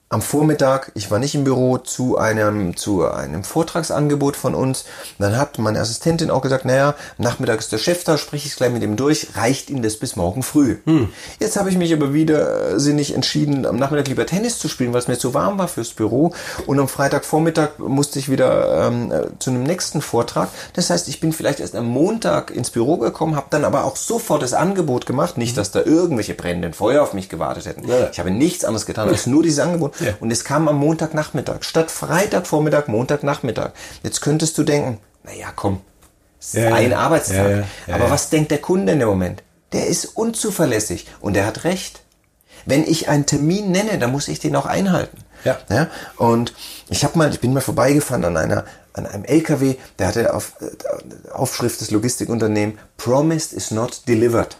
am 0.09 0.21
Vormittag, 0.21 0.91
ich 0.95 1.11
war 1.11 1.19
nicht 1.19 1.35
im 1.35 1.43
Büro, 1.43 1.77
zu 1.79 2.17
einem, 2.17 2.77
zu 2.77 3.05
einem 3.05 3.43
Vortragsangebot 3.43 4.37
von 4.37 4.55
uns. 4.55 4.85
Dann 5.19 5.37
hat 5.37 5.59
meine 5.59 5.81
Assistentin 5.81 6.31
auch 6.31 6.41
gesagt, 6.41 6.63
naja, 6.63 6.95
Nachmittag 7.17 7.59
ist 7.59 7.73
der 7.73 7.77
Chef 7.77 8.05
da, 8.05 8.17
sprich 8.17 8.45
ich 8.45 8.55
gleich 8.55 8.71
mit 8.71 8.83
ihm 8.83 8.95
durch, 8.95 9.27
reicht 9.35 9.69
ihm 9.69 9.81
das 9.81 9.97
bis 9.97 10.15
morgen 10.15 10.43
früh. 10.43 10.77
Jetzt 11.41 11.57
habe 11.57 11.69
ich 11.69 11.77
mich 11.77 11.91
aber 11.93 12.13
widersinnig 12.13 13.13
entschieden, 13.13 13.65
am 13.65 13.75
Nachmittag 13.75 14.07
lieber 14.07 14.25
Tennis 14.25 14.59
zu 14.59 14.69
spielen, 14.69 14.93
weil 14.93 15.01
es 15.01 15.09
mir 15.09 15.17
zu 15.17 15.33
warm 15.33 15.59
war 15.59 15.67
fürs 15.67 15.89
Büro. 15.89 16.33
Und 16.67 16.79
am 16.79 16.87
Freitagvormittag 16.87 17.77
musste 17.79 18.17
ich 18.19 18.31
wieder 18.31 18.87
ähm, 18.87 19.11
äh, 19.11 19.23
zu 19.39 19.49
einem 19.49 19.63
nächsten 19.63 20.01
Vortrag. 20.01 20.47
Das 20.71 20.89
heißt, 20.89 21.09
ich 21.09 21.19
bin 21.19 21.33
vielleicht 21.33 21.59
erst 21.59 21.75
am 21.75 21.85
Montag 21.85 22.51
ins 22.51 22.69
Büro 22.69 22.95
gekommen, 22.95 23.35
habe 23.35 23.47
dann 23.49 23.65
aber 23.65 23.83
auch 23.83 23.97
sofort 23.97 24.41
das 24.41 24.53
Angebot 24.53 25.05
gemacht. 25.05 25.37
Nicht, 25.37 25.57
dass 25.57 25.71
da 25.71 25.81
irgendwelche 25.81 26.33
brennenden 26.33 26.73
Feuer 26.73 27.03
auf 27.03 27.13
mich 27.13 27.27
gewartet 27.27 27.65
hätten. 27.65 27.85
Ja. 27.89 28.09
Ich 28.09 28.19
habe 28.19 28.31
nichts 28.31 28.63
anderes 28.63 28.85
getan 28.85 29.09
als 29.09 29.27
nur 29.27 29.43
dieses 29.43 29.59
Angebot. 29.59 29.96
Ja. 29.99 30.13
Und 30.19 30.31
es 30.31 30.43
kam 30.43 30.67
am 30.67 30.77
Montagnachmittag 30.77 31.63
statt 31.63 31.91
Freitagvormittag, 31.91 32.87
Montagnachmittag. 32.87 33.71
Jetzt 34.03 34.21
könntest 34.21 34.57
du 34.57 34.63
denken, 34.63 34.99
naja, 35.23 35.47
komm, 35.55 35.81
es 36.39 36.53
ist 36.53 36.63
Ja, 36.63 36.73
ein 36.73 36.93
Arbeitstag. 36.93 37.49
Ja. 37.49 37.63
Ja, 37.87 37.95
aber 37.95 38.09
was 38.09 38.29
denkt 38.29 38.51
der 38.51 38.59
Kunde 38.59 38.93
in 38.93 38.99
dem 38.99 39.09
Moment? 39.09 39.43
Der 39.73 39.87
ist 39.87 40.05
unzuverlässig 40.05 41.07
und 41.19 41.35
er 41.35 41.45
hat 41.45 41.63
recht. 41.63 42.01
Wenn 42.65 42.83
ich 42.83 43.09
einen 43.09 43.25
Termin 43.25 43.71
nenne, 43.71 43.97
dann 43.97 44.11
muss 44.11 44.27
ich 44.27 44.39
den 44.39 44.55
auch 44.55 44.65
einhalten. 44.65 45.17
Ja. 45.43 45.57
ja? 45.69 45.87
Und 46.17 46.53
ich 46.89 47.03
habe 47.03 47.17
mal, 47.17 47.29
ich 47.29 47.39
bin 47.39 47.53
mal 47.53 47.61
vorbeigefahren 47.61 48.25
an 48.25 48.37
einer 48.37 48.65
an 48.97 49.05
einem 49.05 49.25
LKW, 49.25 49.75
der 49.99 50.07
hatte 50.07 50.33
auf 50.33 50.53
äh, 50.59 51.29
Aufschrift 51.31 51.81
des 51.81 51.91
Logistikunternehmen 51.91 52.79
Promised 52.97 53.53
is 53.53 53.71
not 53.71 54.01
delivered. 54.07 54.57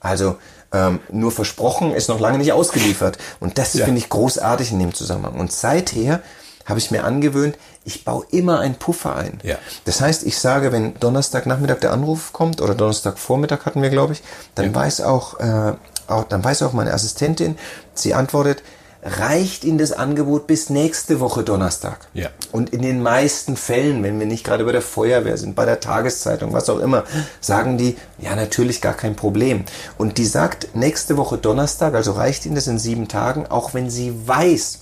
Also 0.00 0.38
ähm, 0.72 1.00
nur 1.10 1.32
versprochen 1.32 1.92
ist 1.92 2.08
noch 2.08 2.20
lange 2.20 2.38
nicht 2.38 2.52
ausgeliefert. 2.52 3.18
Und 3.40 3.58
das 3.58 3.74
Ja. 3.74 3.84
finde 3.84 3.98
ich 3.98 4.08
großartig 4.08 4.72
in 4.72 4.78
dem 4.78 4.94
Zusammenhang. 4.94 5.34
Und 5.40 5.52
seither 5.52 6.20
habe 6.66 6.78
ich 6.78 6.90
mir 6.90 7.04
angewöhnt, 7.04 7.56
ich 7.84 8.04
baue 8.04 8.24
immer 8.30 8.60
einen 8.60 8.74
Puffer 8.76 9.16
ein. 9.16 9.40
Ja. 9.42 9.56
Das 9.84 10.00
heißt, 10.00 10.24
ich 10.24 10.38
sage, 10.38 10.70
wenn 10.70 10.94
Donnerstagnachmittag 11.00 11.78
der 11.80 11.92
Anruf 11.92 12.32
kommt 12.32 12.60
oder 12.60 12.74
Donnerstagvormittag 12.74 13.64
hatten 13.64 13.82
wir, 13.82 13.90
glaube 13.90 14.12
ich, 14.12 14.22
dann 14.54 14.72
weiß 14.74 15.00
auch, 15.00 15.40
äh, 15.40 15.72
auch, 16.06 16.24
dann 16.24 16.44
weiß 16.44 16.62
auch 16.62 16.72
meine 16.72 16.92
Assistentin, 16.92 17.56
sie 17.94 18.14
antwortet, 18.14 18.62
reicht 19.02 19.64
Ihnen 19.64 19.78
das 19.78 19.92
Angebot 19.92 20.46
bis 20.46 20.70
nächste 20.70 21.20
Woche 21.20 21.42
Donnerstag? 21.42 22.08
Ja. 22.14 22.28
Und 22.52 22.70
in 22.70 22.82
den 22.82 23.02
meisten 23.02 23.56
Fällen, 23.56 24.02
wenn 24.02 24.18
wir 24.18 24.26
nicht 24.26 24.44
gerade 24.44 24.64
bei 24.64 24.72
der 24.72 24.82
Feuerwehr 24.82 25.36
sind, 25.36 25.56
bei 25.56 25.64
der 25.64 25.80
Tageszeitung, 25.80 26.52
was 26.52 26.68
auch 26.68 26.78
immer, 26.78 27.04
sagen 27.40 27.78
die, 27.78 27.96
ja, 28.18 28.36
natürlich 28.36 28.80
gar 28.80 28.94
kein 28.94 29.16
Problem. 29.16 29.64
Und 29.98 30.18
die 30.18 30.26
sagt, 30.26 30.74
nächste 30.74 31.16
Woche 31.16 31.38
Donnerstag, 31.38 31.94
also 31.94 32.12
reicht 32.12 32.46
Ihnen 32.46 32.54
das 32.54 32.66
in 32.66 32.78
sieben 32.78 33.08
Tagen, 33.08 33.46
auch 33.46 33.74
wenn 33.74 33.90
sie 33.90 34.14
weiß, 34.26 34.80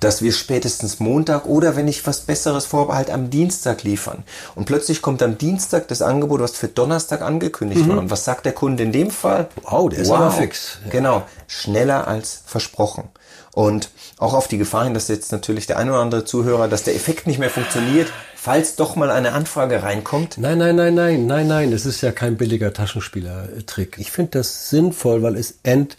dass 0.00 0.22
wir 0.22 0.32
spätestens 0.32 1.00
Montag 1.00 1.46
oder 1.46 1.76
wenn 1.76 1.88
ich 1.88 2.06
was 2.06 2.20
Besseres 2.20 2.66
vorbehalte, 2.66 3.12
am 3.12 3.30
Dienstag 3.30 3.82
liefern. 3.82 4.24
Und 4.54 4.64
plötzlich 4.64 5.02
kommt 5.02 5.22
am 5.22 5.38
Dienstag 5.38 5.88
das 5.88 6.02
Angebot, 6.02 6.40
was 6.40 6.52
für 6.52 6.68
Donnerstag 6.68 7.22
angekündigt 7.22 7.88
war. 7.88 7.98
Und 7.98 8.10
was 8.10 8.24
sagt 8.24 8.44
der 8.44 8.52
Kunde 8.52 8.82
in 8.82 8.92
dem 8.92 9.10
Fall? 9.10 9.48
Wow, 9.62 9.88
der 9.88 10.00
ist 10.00 10.10
aber 10.10 10.30
fix. 10.30 10.78
Ja. 10.84 10.90
Genau, 10.90 11.22
schneller 11.46 12.08
als 12.08 12.42
versprochen. 12.46 13.04
Und 13.52 13.90
auch 14.18 14.34
auf 14.34 14.46
die 14.46 14.58
Gefahr 14.58 14.84
hin, 14.84 14.94
dass 14.94 15.08
jetzt 15.08 15.32
natürlich 15.32 15.66
der 15.66 15.78
ein 15.78 15.90
oder 15.90 15.98
andere 15.98 16.24
Zuhörer, 16.24 16.68
dass 16.68 16.84
der 16.84 16.94
Effekt 16.94 17.26
nicht 17.26 17.40
mehr 17.40 17.50
funktioniert, 17.50 18.12
falls 18.36 18.76
doch 18.76 18.94
mal 18.94 19.10
eine 19.10 19.32
Anfrage 19.32 19.82
reinkommt. 19.82 20.38
Nein, 20.38 20.58
nein, 20.58 20.76
nein, 20.76 20.94
nein, 20.94 21.26
nein, 21.26 21.48
nein, 21.48 21.70
das 21.72 21.84
ist 21.84 22.00
ja 22.00 22.12
kein 22.12 22.36
billiger 22.36 22.72
Taschenspielertrick. 22.72 23.96
Ich 23.98 24.12
finde 24.12 24.38
das 24.38 24.70
sinnvoll, 24.70 25.22
weil 25.22 25.36
es 25.36 25.54
ent... 25.62 25.96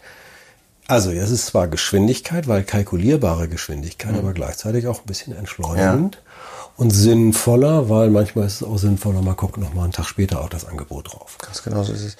Also, 0.92 1.10
es 1.10 1.30
ist 1.30 1.46
zwar 1.46 1.68
Geschwindigkeit, 1.68 2.48
weil 2.48 2.64
kalkulierbare 2.64 3.48
Geschwindigkeit, 3.48 4.14
aber 4.14 4.34
gleichzeitig 4.34 4.86
auch 4.88 4.98
ein 4.98 5.06
bisschen 5.06 5.34
entschleunigend. 5.34 6.20
Und 6.76 6.90
sinnvoller, 6.90 7.88
weil 7.88 8.10
manchmal 8.10 8.44
ist 8.46 8.56
es 8.56 8.62
auch 8.62 8.76
sinnvoller, 8.76 9.22
mal 9.22 9.32
gucken, 9.32 9.62
noch 9.62 9.72
mal 9.72 9.84
einen 9.84 9.92
Tag 9.92 10.04
später 10.04 10.42
auch 10.42 10.50
das 10.50 10.66
Angebot 10.66 11.10
drauf. 11.10 11.38
Ganz 11.38 11.62
genau 11.62 11.82
so 11.82 11.94
ist 11.94 12.04
es. 12.04 12.16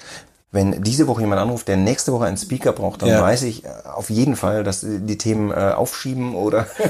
Wenn 0.53 0.81
diese 0.83 1.07
Woche 1.07 1.19
jemand 1.21 1.41
anruft, 1.41 1.67
der 1.67 1.75
nächste 1.77 2.13
Woche 2.13 2.25
einen 2.25 2.37
Speaker 2.37 2.71
braucht, 2.71 3.01
dann 3.01 3.09
Ja. 3.09 3.21
weiß 3.21 3.41
ich 3.43 3.65
äh, 3.65 3.67
auf 3.93 4.09
jeden 4.09 4.37
Fall, 4.37 4.63
dass 4.63 4.85
die 4.87 5.17
Themen 5.17 5.51
äh, 5.51 5.55
aufschieben 5.75 6.35
oder 6.35 6.67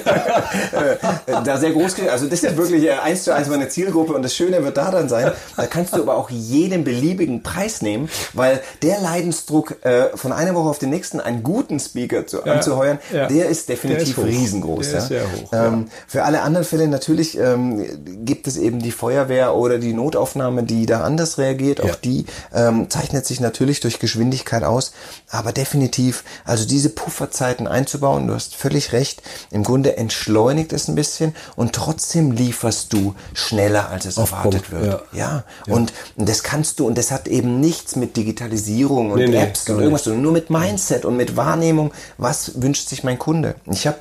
äh, 1.26 1.34
da 1.44 1.58
sehr 1.58 1.72
groß 1.72 1.96
kriegen. 1.96 2.10
Also 2.10 2.28
das 2.28 2.44
ist 2.44 2.58
wirklich 2.58 2.84
äh, 2.84 2.92
eins 2.92 3.24
zu 3.24 3.34
eins 3.34 3.48
meine 3.48 3.70
Zielgruppe 3.70 4.14
und 4.14 4.22
das 4.22 4.36
Schöne 4.36 4.64
wird 4.64 4.78
da 4.78 4.92
dann 4.92 5.10
sein, 5.10 5.32
da 5.56 5.66
kannst 5.66 5.96
du 5.96 6.02
aber 6.02 6.16
auch 6.18 6.30
jeden 6.30 6.84
beliebigen 6.84 7.42
Preis 7.44 7.82
nehmen, 7.82 8.10
weil 8.34 8.62
der 8.82 9.00
Leidensdruck 9.00 9.84
äh, 9.86 10.16
von 10.16 10.32
einer 10.32 10.56
Woche 10.56 10.70
auf 10.70 10.80
den 10.80 10.90
nächsten 10.90 11.20
einen 11.20 11.44
guten 11.44 11.80
Speaker 11.80 12.28
zu, 12.28 12.44
anzuheuern, 12.44 13.00
ja. 13.14 13.28
der 13.28 13.48
ist 13.48 13.70
definitiv 13.70 14.16
Der 14.16 14.26
ist 14.26 14.34
hoch. 14.36 14.42
riesengroß. 14.42 14.86
Der 14.90 14.98
ja. 14.98 15.00
ist 15.04 15.08
sehr 15.08 15.24
hoch, 15.24 15.54
Ähm, 15.54 15.86
Für 16.08 16.24
alle 16.24 16.42
anderen 16.42 16.66
Fälle 16.66 16.88
natürlich 16.88 17.38
ähm, 17.38 17.86
gibt 18.26 18.48
es 18.48 18.58
eben 18.58 18.80
die 18.80 18.92
Feuerwehr 18.92 19.56
oder 19.56 19.78
die 19.78 19.94
Notaufnahme, 19.94 20.64
die 20.64 20.86
da 20.86 21.02
anders 21.02 21.38
reagiert. 21.38 21.80
Auch 21.82 21.88
Ja. 21.88 21.96
die 22.04 22.26
ähm, 22.54 22.90
zeichnet 22.90 23.26
sich 23.26 23.40
natürlich 23.40 23.53
durch 23.80 24.00
Geschwindigkeit 24.00 24.64
aus. 24.64 24.94
Aber 25.30 25.52
definitiv, 25.52 26.24
also 26.46 26.66
diese 26.66 26.90
Pufferzeiten 26.90 27.68
einzubauen, 27.68 28.28
du 28.28 28.34
hast 28.34 28.56
völlig 28.56 28.94
recht, 28.94 29.22
im 29.52 29.64
Grunde 29.64 29.98
entschleunigt 29.98 30.74
es 30.74 30.88
ein 30.88 30.96
bisschen 30.96 31.36
und 31.56 31.74
trotzdem 31.74 32.32
lieferst 32.32 32.94
du 32.94 33.16
schneller, 33.34 33.90
als 33.90 34.06
es 34.06 34.18
Auf 34.18 34.32
erwartet 34.32 34.72
wird. 34.72 35.04
Ja. 35.14 35.44
Und 35.68 35.94
das 36.16 36.44
kannst 36.44 36.80
du, 36.80 36.88
und 36.88 36.98
das 36.98 37.12
hat 37.12 37.28
eben 37.28 37.60
nichts 37.60 37.96
mit 37.96 38.16
Digitalisierung 38.18 39.12
und 39.12 39.20
Nee, 39.20 39.28
nee, 39.28 39.38
Apps 39.44 39.66
gar 39.66 39.78
und 39.78 39.84
irgendwas 39.84 40.04
zu 40.04 40.12
tun, 40.12 40.22
nur 40.22 40.32
mit 40.32 40.50
Mindset 40.50 41.06
und 41.06 41.18
mit 41.18 41.36
Wahrnehmung, 41.36 41.92
was 42.18 42.62
wünscht 42.62 42.90
sich 42.90 43.04
mein 43.04 43.20
Kunde. 43.20 43.56
Ich 43.72 43.88
habe 43.88 43.98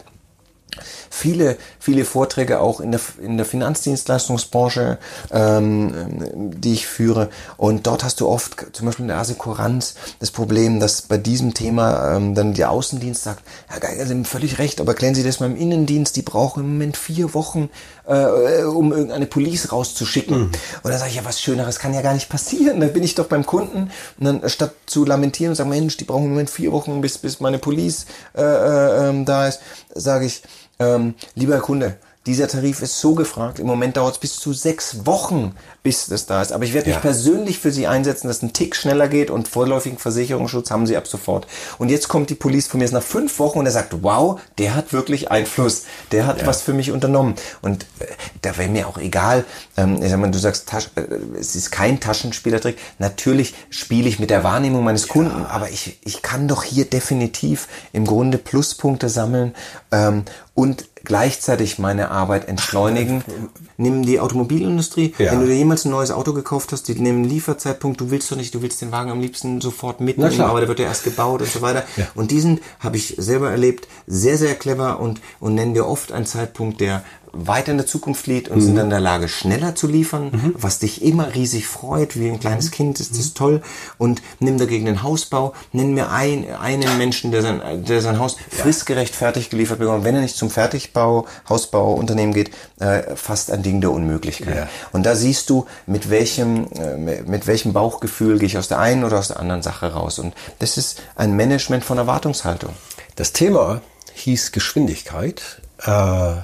viele, 1.11 1.57
viele 1.79 2.05
Vorträge 2.05 2.61
auch 2.61 2.81
in 2.81 2.93
der, 2.93 3.00
in 3.21 3.37
der 3.37 3.47
Finanzdienstleistungsbranche, 3.47 4.99
ähm, 5.31 5.93
die 6.35 6.75
ich 6.75 6.87
führe. 6.87 7.29
Und 7.57 7.87
dort 7.87 8.05
hast 8.05 8.21
du 8.21 8.29
oft, 8.29 8.67
zum 8.73 8.87
Beispiel 8.87 9.05
in 9.05 9.09
der 9.09 9.19
Assekuranz, 9.19 9.95
das 10.19 10.31
Problem, 10.31 10.81
dass 10.81 11.02
bei 11.02 11.19
diesem 11.19 11.55
Thema 11.55 12.17
ähm, 12.17 12.35
dann 12.35 12.55
der 12.55 12.71
Außendienst 12.71 13.23
sagt, 13.23 13.43
Herr 13.69 13.81
Geiger, 13.81 14.07
Sie 14.07 14.12
haben 14.12 14.25
völlig 14.25 14.59
recht, 14.59 14.81
aber 14.81 14.95
klären 14.95 15.14
Sie 15.14 15.23
das 15.23 15.41
mal 15.41 15.47
im 15.47 15.57
Innendienst, 15.57 16.17
die 16.17 16.23
brauchen 16.23 16.64
im 16.64 16.73
Moment 16.73 16.97
vier 16.97 17.35
Wochen, 17.35 17.69
äh, 18.07 18.62
um 18.62 18.93
irgendeine 18.93 19.26
Police 19.26 19.73
rauszuschicken. 19.73 20.45
Und 20.45 20.57
dann 20.83 20.99
sage 20.99 21.11
ich, 21.11 21.17
ja, 21.17 21.25
was 21.25 21.41
Schöneres 21.41 21.79
kann 21.79 21.95
ja 21.95 22.02
gar 22.02 22.14
nicht 22.14 22.29
passieren. 22.29 22.81
Dann 22.81 22.93
bin 22.93 23.02
ich 23.02 23.15
doch 23.15 23.26
beim 23.26 23.47
Kunden 23.47 23.91
und 24.19 24.25
dann 24.25 24.49
statt 24.49 24.75
zu 24.87 25.04
lamentieren 25.04 25.50
und 25.50 25.56
sagen, 25.56 25.71
Mensch, 25.71 25.97
die 25.97 26.04
brauchen 26.04 26.25
im 26.25 26.30
Moment 26.30 26.50
vier 26.50 26.73
Wochen, 26.73 27.00
bis, 27.00 27.19
bis 27.19 27.41
meine 27.41 27.58
Police 27.58 28.06
äh, 28.35 28.43
äh, 28.43 29.08
ähm, 29.08 29.25
da 29.25 29.49
ist, 29.49 29.61
sage 29.95 30.26
ich, 30.26 30.43
ähm, 30.78 31.15
lieber 31.35 31.58
Kunde, 31.61 31.97
dieser 32.26 32.47
Tarif 32.47 32.82
ist 32.82 33.00
so 33.00 33.15
gefragt. 33.15 33.58
Im 33.58 33.67
Moment 33.67 33.97
dauert 33.97 34.15
es 34.15 34.21
bis 34.21 34.37
zu 34.37 34.52
sechs 34.52 35.06
Wochen, 35.06 35.56
bis 35.82 36.06
das 36.06 36.26
da 36.26 36.41
ist. 36.41 36.52
Aber 36.52 36.63
ich 36.65 36.73
werde 36.73 36.87
mich 36.89 36.97
Ja. 36.97 37.00
persönlich 37.00 37.58
für 37.58 37.73
Sie 37.73 37.89
einsetzen, 37.89 38.28
dass 38.28 38.37
es 38.37 38.43
ein 38.43 38.52
Tick 38.52 38.76
schneller 38.76 39.08
geht 39.08 39.28
und 39.30 39.49
vorläufigen 39.49 39.99
Versicherungsschutz 39.99 40.71
haben 40.71 40.87
Sie 40.87 40.97
ab 40.97 41.08
sofort. 41.08 41.49
Und 41.78 41.89
jetzt 41.89 42.08
kommt 42.08 42.30
die 42.30 42.37
Police 42.37 42.69
von 42.69 42.78
mir 42.78 42.89
nach 42.93 43.02
fünf 43.02 43.39
Wochen 43.41 43.58
und 43.58 43.67
er 43.67 43.73
sagt, 43.73 44.02
wow, 44.02 44.41
der 44.58 44.75
hat 44.76 44.93
wirklich 44.93 45.30
Einfluss. 45.32 45.82
Der 46.13 46.26
hat 46.26 46.47
was 46.47 46.63
für 46.63 46.73
mich 46.73 46.93
unternommen. 46.93 47.35
Und 47.61 47.87
äh, 47.99 48.06
da 48.43 48.56
wäre 48.56 48.69
mir 48.69 48.87
auch 48.87 48.99
egal, 48.99 49.45
ähm, 49.76 50.00
ich 50.00 50.08
sag 50.11 50.21
mal, 50.21 50.30
du 50.30 50.39
sagst, 50.39 50.69
Tasch, 50.69 50.91
äh, 50.95 51.02
es 51.41 51.56
ist 51.56 51.73
kein 51.73 51.99
Taschenspielertrick. 51.99 52.78
Natürlich 53.00 53.54
spiele 53.71 54.08
ich 54.08 54.21
mit 54.21 54.30
der 54.30 54.45
Wahrnehmung 54.45 54.85
meines 54.85 55.08
Kunden, 55.08 55.45
aber 55.47 55.71
ich, 55.71 55.99
ich 56.04 56.23
kann 56.23 56.47
doch 56.47 56.63
hier 56.63 56.85
definitiv 56.85 57.67
im 57.93 58.06
Grunde 58.06 58.39
Pluspunkte 58.39 59.08
sammeln 59.08 59.54
ähm, 59.91 60.25
und 60.54 60.85
gleichzeitig 61.04 61.78
meine 61.78 62.10
Arbeit 62.10 62.49
entschleunigen. 62.49 63.25
Nimm 63.76 64.02
die 64.04 64.21
Automobilindustrie. 64.21 65.15
Ja. 65.19 65.32
Wenn 65.32 65.41
du 65.41 65.47
dir 65.47 65.56
jemals 65.56 65.84
ein 65.84 65.91
neues 65.91 66.10
Auto 66.10 66.32
gekauft 66.32 66.73
hast, 66.73 66.88
die 66.88 66.95
nehmen 66.95 67.25
Lieferzeitpunkt, 67.25 68.00
du 68.00 68.10
willst 68.10 68.30
doch 68.30 68.36
nicht, 68.36 68.54
du 68.54 68.62
willst 68.62 68.80
den 68.80 68.93
Wagen 68.93 69.10
am 69.10 69.21
liebsten 69.21 69.60
sofort 69.60 70.00
mitnehmen, 70.00 70.41
aber 70.41 70.60
der 70.60 70.69
wird 70.69 70.78
ja 70.78 70.86
erst 70.86 71.04
gebaut 71.04 71.41
und 71.41 71.50
so 71.50 71.62
weiter. 71.62 71.84
Ja. 71.97 72.06
Und 72.15 72.30
diesen 72.30 72.60
habe 72.80 72.97
ich 72.97 73.17
selber 73.19 73.50
erlebt, 73.50 73.86
sehr, 74.06 74.38
sehr 74.38 74.54
clever 74.54 74.99
und, 74.99 75.21
und 75.41 75.54
nennen 75.54 75.75
dir 75.75 75.86
oft 75.86 76.10
einen 76.10 76.25
Zeitpunkt, 76.25 76.80
der 76.80 77.04
weiter 77.32 77.73
in 77.73 77.78
der 77.78 77.86
Zukunft 77.86 78.26
liegt 78.26 78.49
und 78.49 78.58
Mhm. 78.58 78.60
sind 78.62 78.76
dann 78.76 78.84
in 78.86 78.90
der 78.90 79.00
Lage, 79.00 79.28
schneller 79.28 79.75
zu 79.75 79.86
liefern, 79.86 80.52
was 80.56 80.78
dich 80.78 81.02
immer 81.02 81.34
riesig 81.34 81.66
freut, 81.66 82.18
wie 82.18 82.28
ein 82.28 82.38
kleines 82.40 82.66
Mhm. 82.66 82.71
Kind, 82.73 83.00
ist 83.00 83.18
das 83.18 83.34
toll. 83.34 83.62
Und 83.99 84.21
nimm 84.38 84.58
dagegen 84.58 84.84
den 84.86 85.02
Hausbau, 85.02 85.54
nenn 85.73 85.95
mir 85.95 86.10
ein, 86.10 86.47
einen 86.54 86.99
Menschen, 86.99 87.30
der 87.32 87.42
sein, 87.42 87.84
der 87.86 88.02
sein 88.02 88.18
Haus 88.18 88.36
fristgerecht 88.50 89.14
fertig 89.14 89.50
geliefert 89.50 89.78
bekommt. 89.78 90.04
Wenn 90.04 90.14
er 90.14 90.21
nicht 90.21 90.36
zum 90.36 90.50
Fertigbau, 90.50 91.26
Hausbauunternehmen 91.49 92.34
geht, 92.34 92.50
äh, 92.80 93.16
fast 93.16 93.50
ein 93.50 93.62
Ding 93.62 93.80
der 93.80 93.90
Unmöglichkeit. 93.92 94.56
Ja. 94.56 94.68
Und 94.92 95.04
da 95.04 95.14
siehst 95.14 95.49
du, 95.50 95.66
mit 95.86 96.10
welchem, 96.10 96.66
äh, 96.73 97.23
mit 97.25 97.47
welchem 97.47 97.73
Bauchgefühl 97.73 98.38
gehe 98.38 98.47
ich 98.47 98.58
aus 98.58 98.68
der 98.68 98.78
einen 98.78 99.04
oder 99.04 99.18
aus 99.18 99.28
der 99.28 99.40
anderen 99.40 99.62
Sache 99.62 99.92
raus. 99.92 100.18
Und 100.18 100.34
das 100.58 100.76
ist 100.76 101.00
ein 101.16 101.34
Management 101.34 101.84
von 101.84 101.99
Erwartungshaltung. 101.99 102.73
Das 103.16 103.32
Thema 103.32 103.80
hieß 104.14 104.52
Geschwindigkeit, 104.52 105.62
äh, 105.84 106.34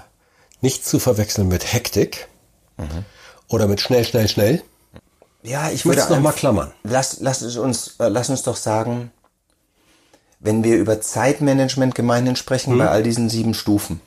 nicht 0.61 0.85
zu 0.87 0.99
verwechseln 0.99 1.49
mit 1.49 1.73
Hektik 1.73 2.29
oder 3.49 3.67
mit 3.67 3.81
schnell, 3.81 4.05
schnell, 4.05 4.29
schnell. 4.29 4.63
Ja, 5.43 5.71
ich 5.71 5.85
würde 5.87 6.01
es 6.01 6.09
noch 6.09 6.19
mal 6.21 6.29
einfach- 6.31 6.39
klammern. 6.41 6.73
Lass, 6.83 7.19
lass 7.21 7.43
uns, 7.57 7.95
äh, 7.99 8.09
lass 8.09 8.29
uns 8.29 8.43
doch 8.43 8.57
sagen, 8.57 9.11
wenn 10.41 10.63
wir 10.65 10.77
über 10.77 11.01
Zeitmanagement 11.01 11.95
gemeinhin 11.95 12.37
sprechen, 12.37 12.75
Mhm. 12.75 12.79
bei 12.79 12.89
all 12.89 13.03
diesen 13.03 13.29
sieben 13.29 13.55
Stufen, 13.55 14.01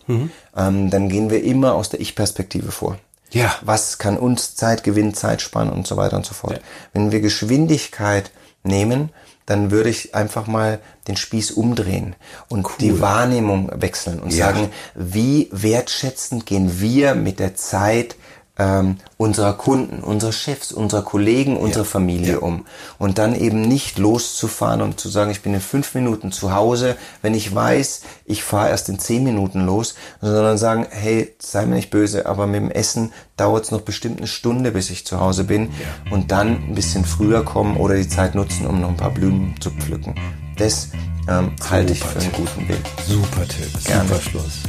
ähm, 0.56 0.90
dann 0.90 1.10
gehen 1.10 1.30
wir 1.30 1.44
immer 1.44 1.74
aus 1.76 1.90
der 1.90 2.00
Ich-Perspektive 2.02 2.72
vor. 2.72 2.98
Ja. 3.32 3.56
Was 3.62 3.98
kann 3.98 4.18
uns 4.18 4.56
Zeit 4.56 4.84
gewinnen, 4.84 5.14
Zeit 5.14 5.42
sparen 5.42 5.70
und 5.70 5.88
so 5.88 5.96
weiter 5.98 6.18
und 6.18 6.26
so 6.26 6.34
fort. 6.34 6.60
Wenn 6.94 7.12
wir 7.12 7.22
Geschwindigkeit 7.22 8.32
nehmen, 8.64 9.10
dann 9.46 9.72
würde 9.72 9.90
ich 9.90 10.14
einfach 10.16 10.48
mal 10.48 10.80
den 11.08 11.18
Spieß 11.18 11.52
umdrehen 11.52 12.16
und 12.48 12.68
die 12.80 13.02
Wahrnehmung 13.02 13.72
wechseln 13.74 14.20
und 14.20 14.32
Ja. 14.34 14.46
sagen, 14.48 14.70
wie 14.96 15.50
wertschätzend 15.52 16.46
gehen 16.46 16.80
wir 16.80 17.16
mit 17.16 17.40
der 17.40 17.56
Zeit 17.56 18.16
ähm, 18.62 18.98
unserer 19.18 19.54
Kunden, 19.54 20.04
unserer 20.04 20.32
Chefs, 20.32 20.72
unserer 20.72 21.02
Kollegen, 21.02 21.58
unserer 21.58 21.84
Familie 21.84 22.42
um. 22.42 22.66
Und 23.00 23.18
dann 23.18 23.34
eben 23.34 23.62
nicht 23.62 23.98
loszufahren 23.98 24.82
und 24.82 25.00
zu 25.00 25.10
sagen, 25.10 25.32
ich 25.32 25.42
bin 25.42 25.54
in 25.56 25.62
fünf 25.62 25.96
Minuten 25.96 26.32
zu 26.32 26.54
Hause, 26.54 26.96
wenn 27.24 27.34
ich 27.34 27.54
weiß, 27.54 28.02
ich 28.26 28.44
fahre 28.44 28.70
erst 28.70 28.88
in 28.90 29.00
zehn 29.00 29.24
Minuten 29.24 29.66
los, 29.66 29.96
sondern 30.22 30.60
sagen, 30.60 30.86
hey, 30.92 31.34
sei 31.40 31.66
mir 31.66 31.76
nicht 31.76 31.90
böse, 31.90 32.28
aber 32.28 32.46
mit 32.46 32.62
dem 32.62 32.70
Essen 32.72 33.12
dauert 33.36 33.66
es 33.66 33.72
noch 33.72 33.82
bestimmt 33.82 34.20
eine 34.20 34.28
Stunde, 34.28 34.72
bis 34.72 34.92
ich 34.92 35.08
zu 35.08 35.20
Hause 35.20 35.46
bin 35.46 35.70
und 36.12 36.32
dann 36.32 36.70
ein 36.70 36.76
bisschen 36.76 37.04
früher 37.04 37.44
kommen 37.44 37.78
oder 37.78 37.96
die 37.96 38.08
Zeit 38.08 38.36
nutzen, 38.36 38.68
um 38.68 38.80
noch 38.80 38.90
ein 38.90 38.98
paar 38.98 39.12
Blumen 39.12 39.56
zu 39.60 39.72
pflücken. 39.72 40.14
Das 40.58 40.90
ähm, 41.28 41.56
halte 41.68 41.94
ich 41.94 42.04
für 42.04 42.20
einen 42.20 42.32
guten 42.34 42.70
Weg. 42.70 42.82
Super 43.08 43.48
Tipp, 43.48 43.86
Gerne. 43.86 44.08
super 44.08 44.22
Schluss. 44.22 44.60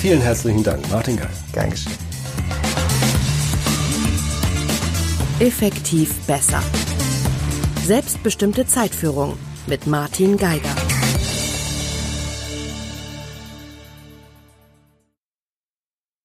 Vielen 0.00 0.22
herzlichen 0.22 0.62
Dank, 0.62 0.90
Martin 0.90 1.18
Geil. 1.18 1.28
Gern 1.52 1.70
geschehen. 1.70 2.12
Effektiv 5.42 6.14
besser. 6.28 6.62
Selbstbestimmte 7.84 8.64
Zeitführung 8.64 9.36
mit 9.66 9.88
Martin 9.88 10.36
Geiger. 10.36 10.81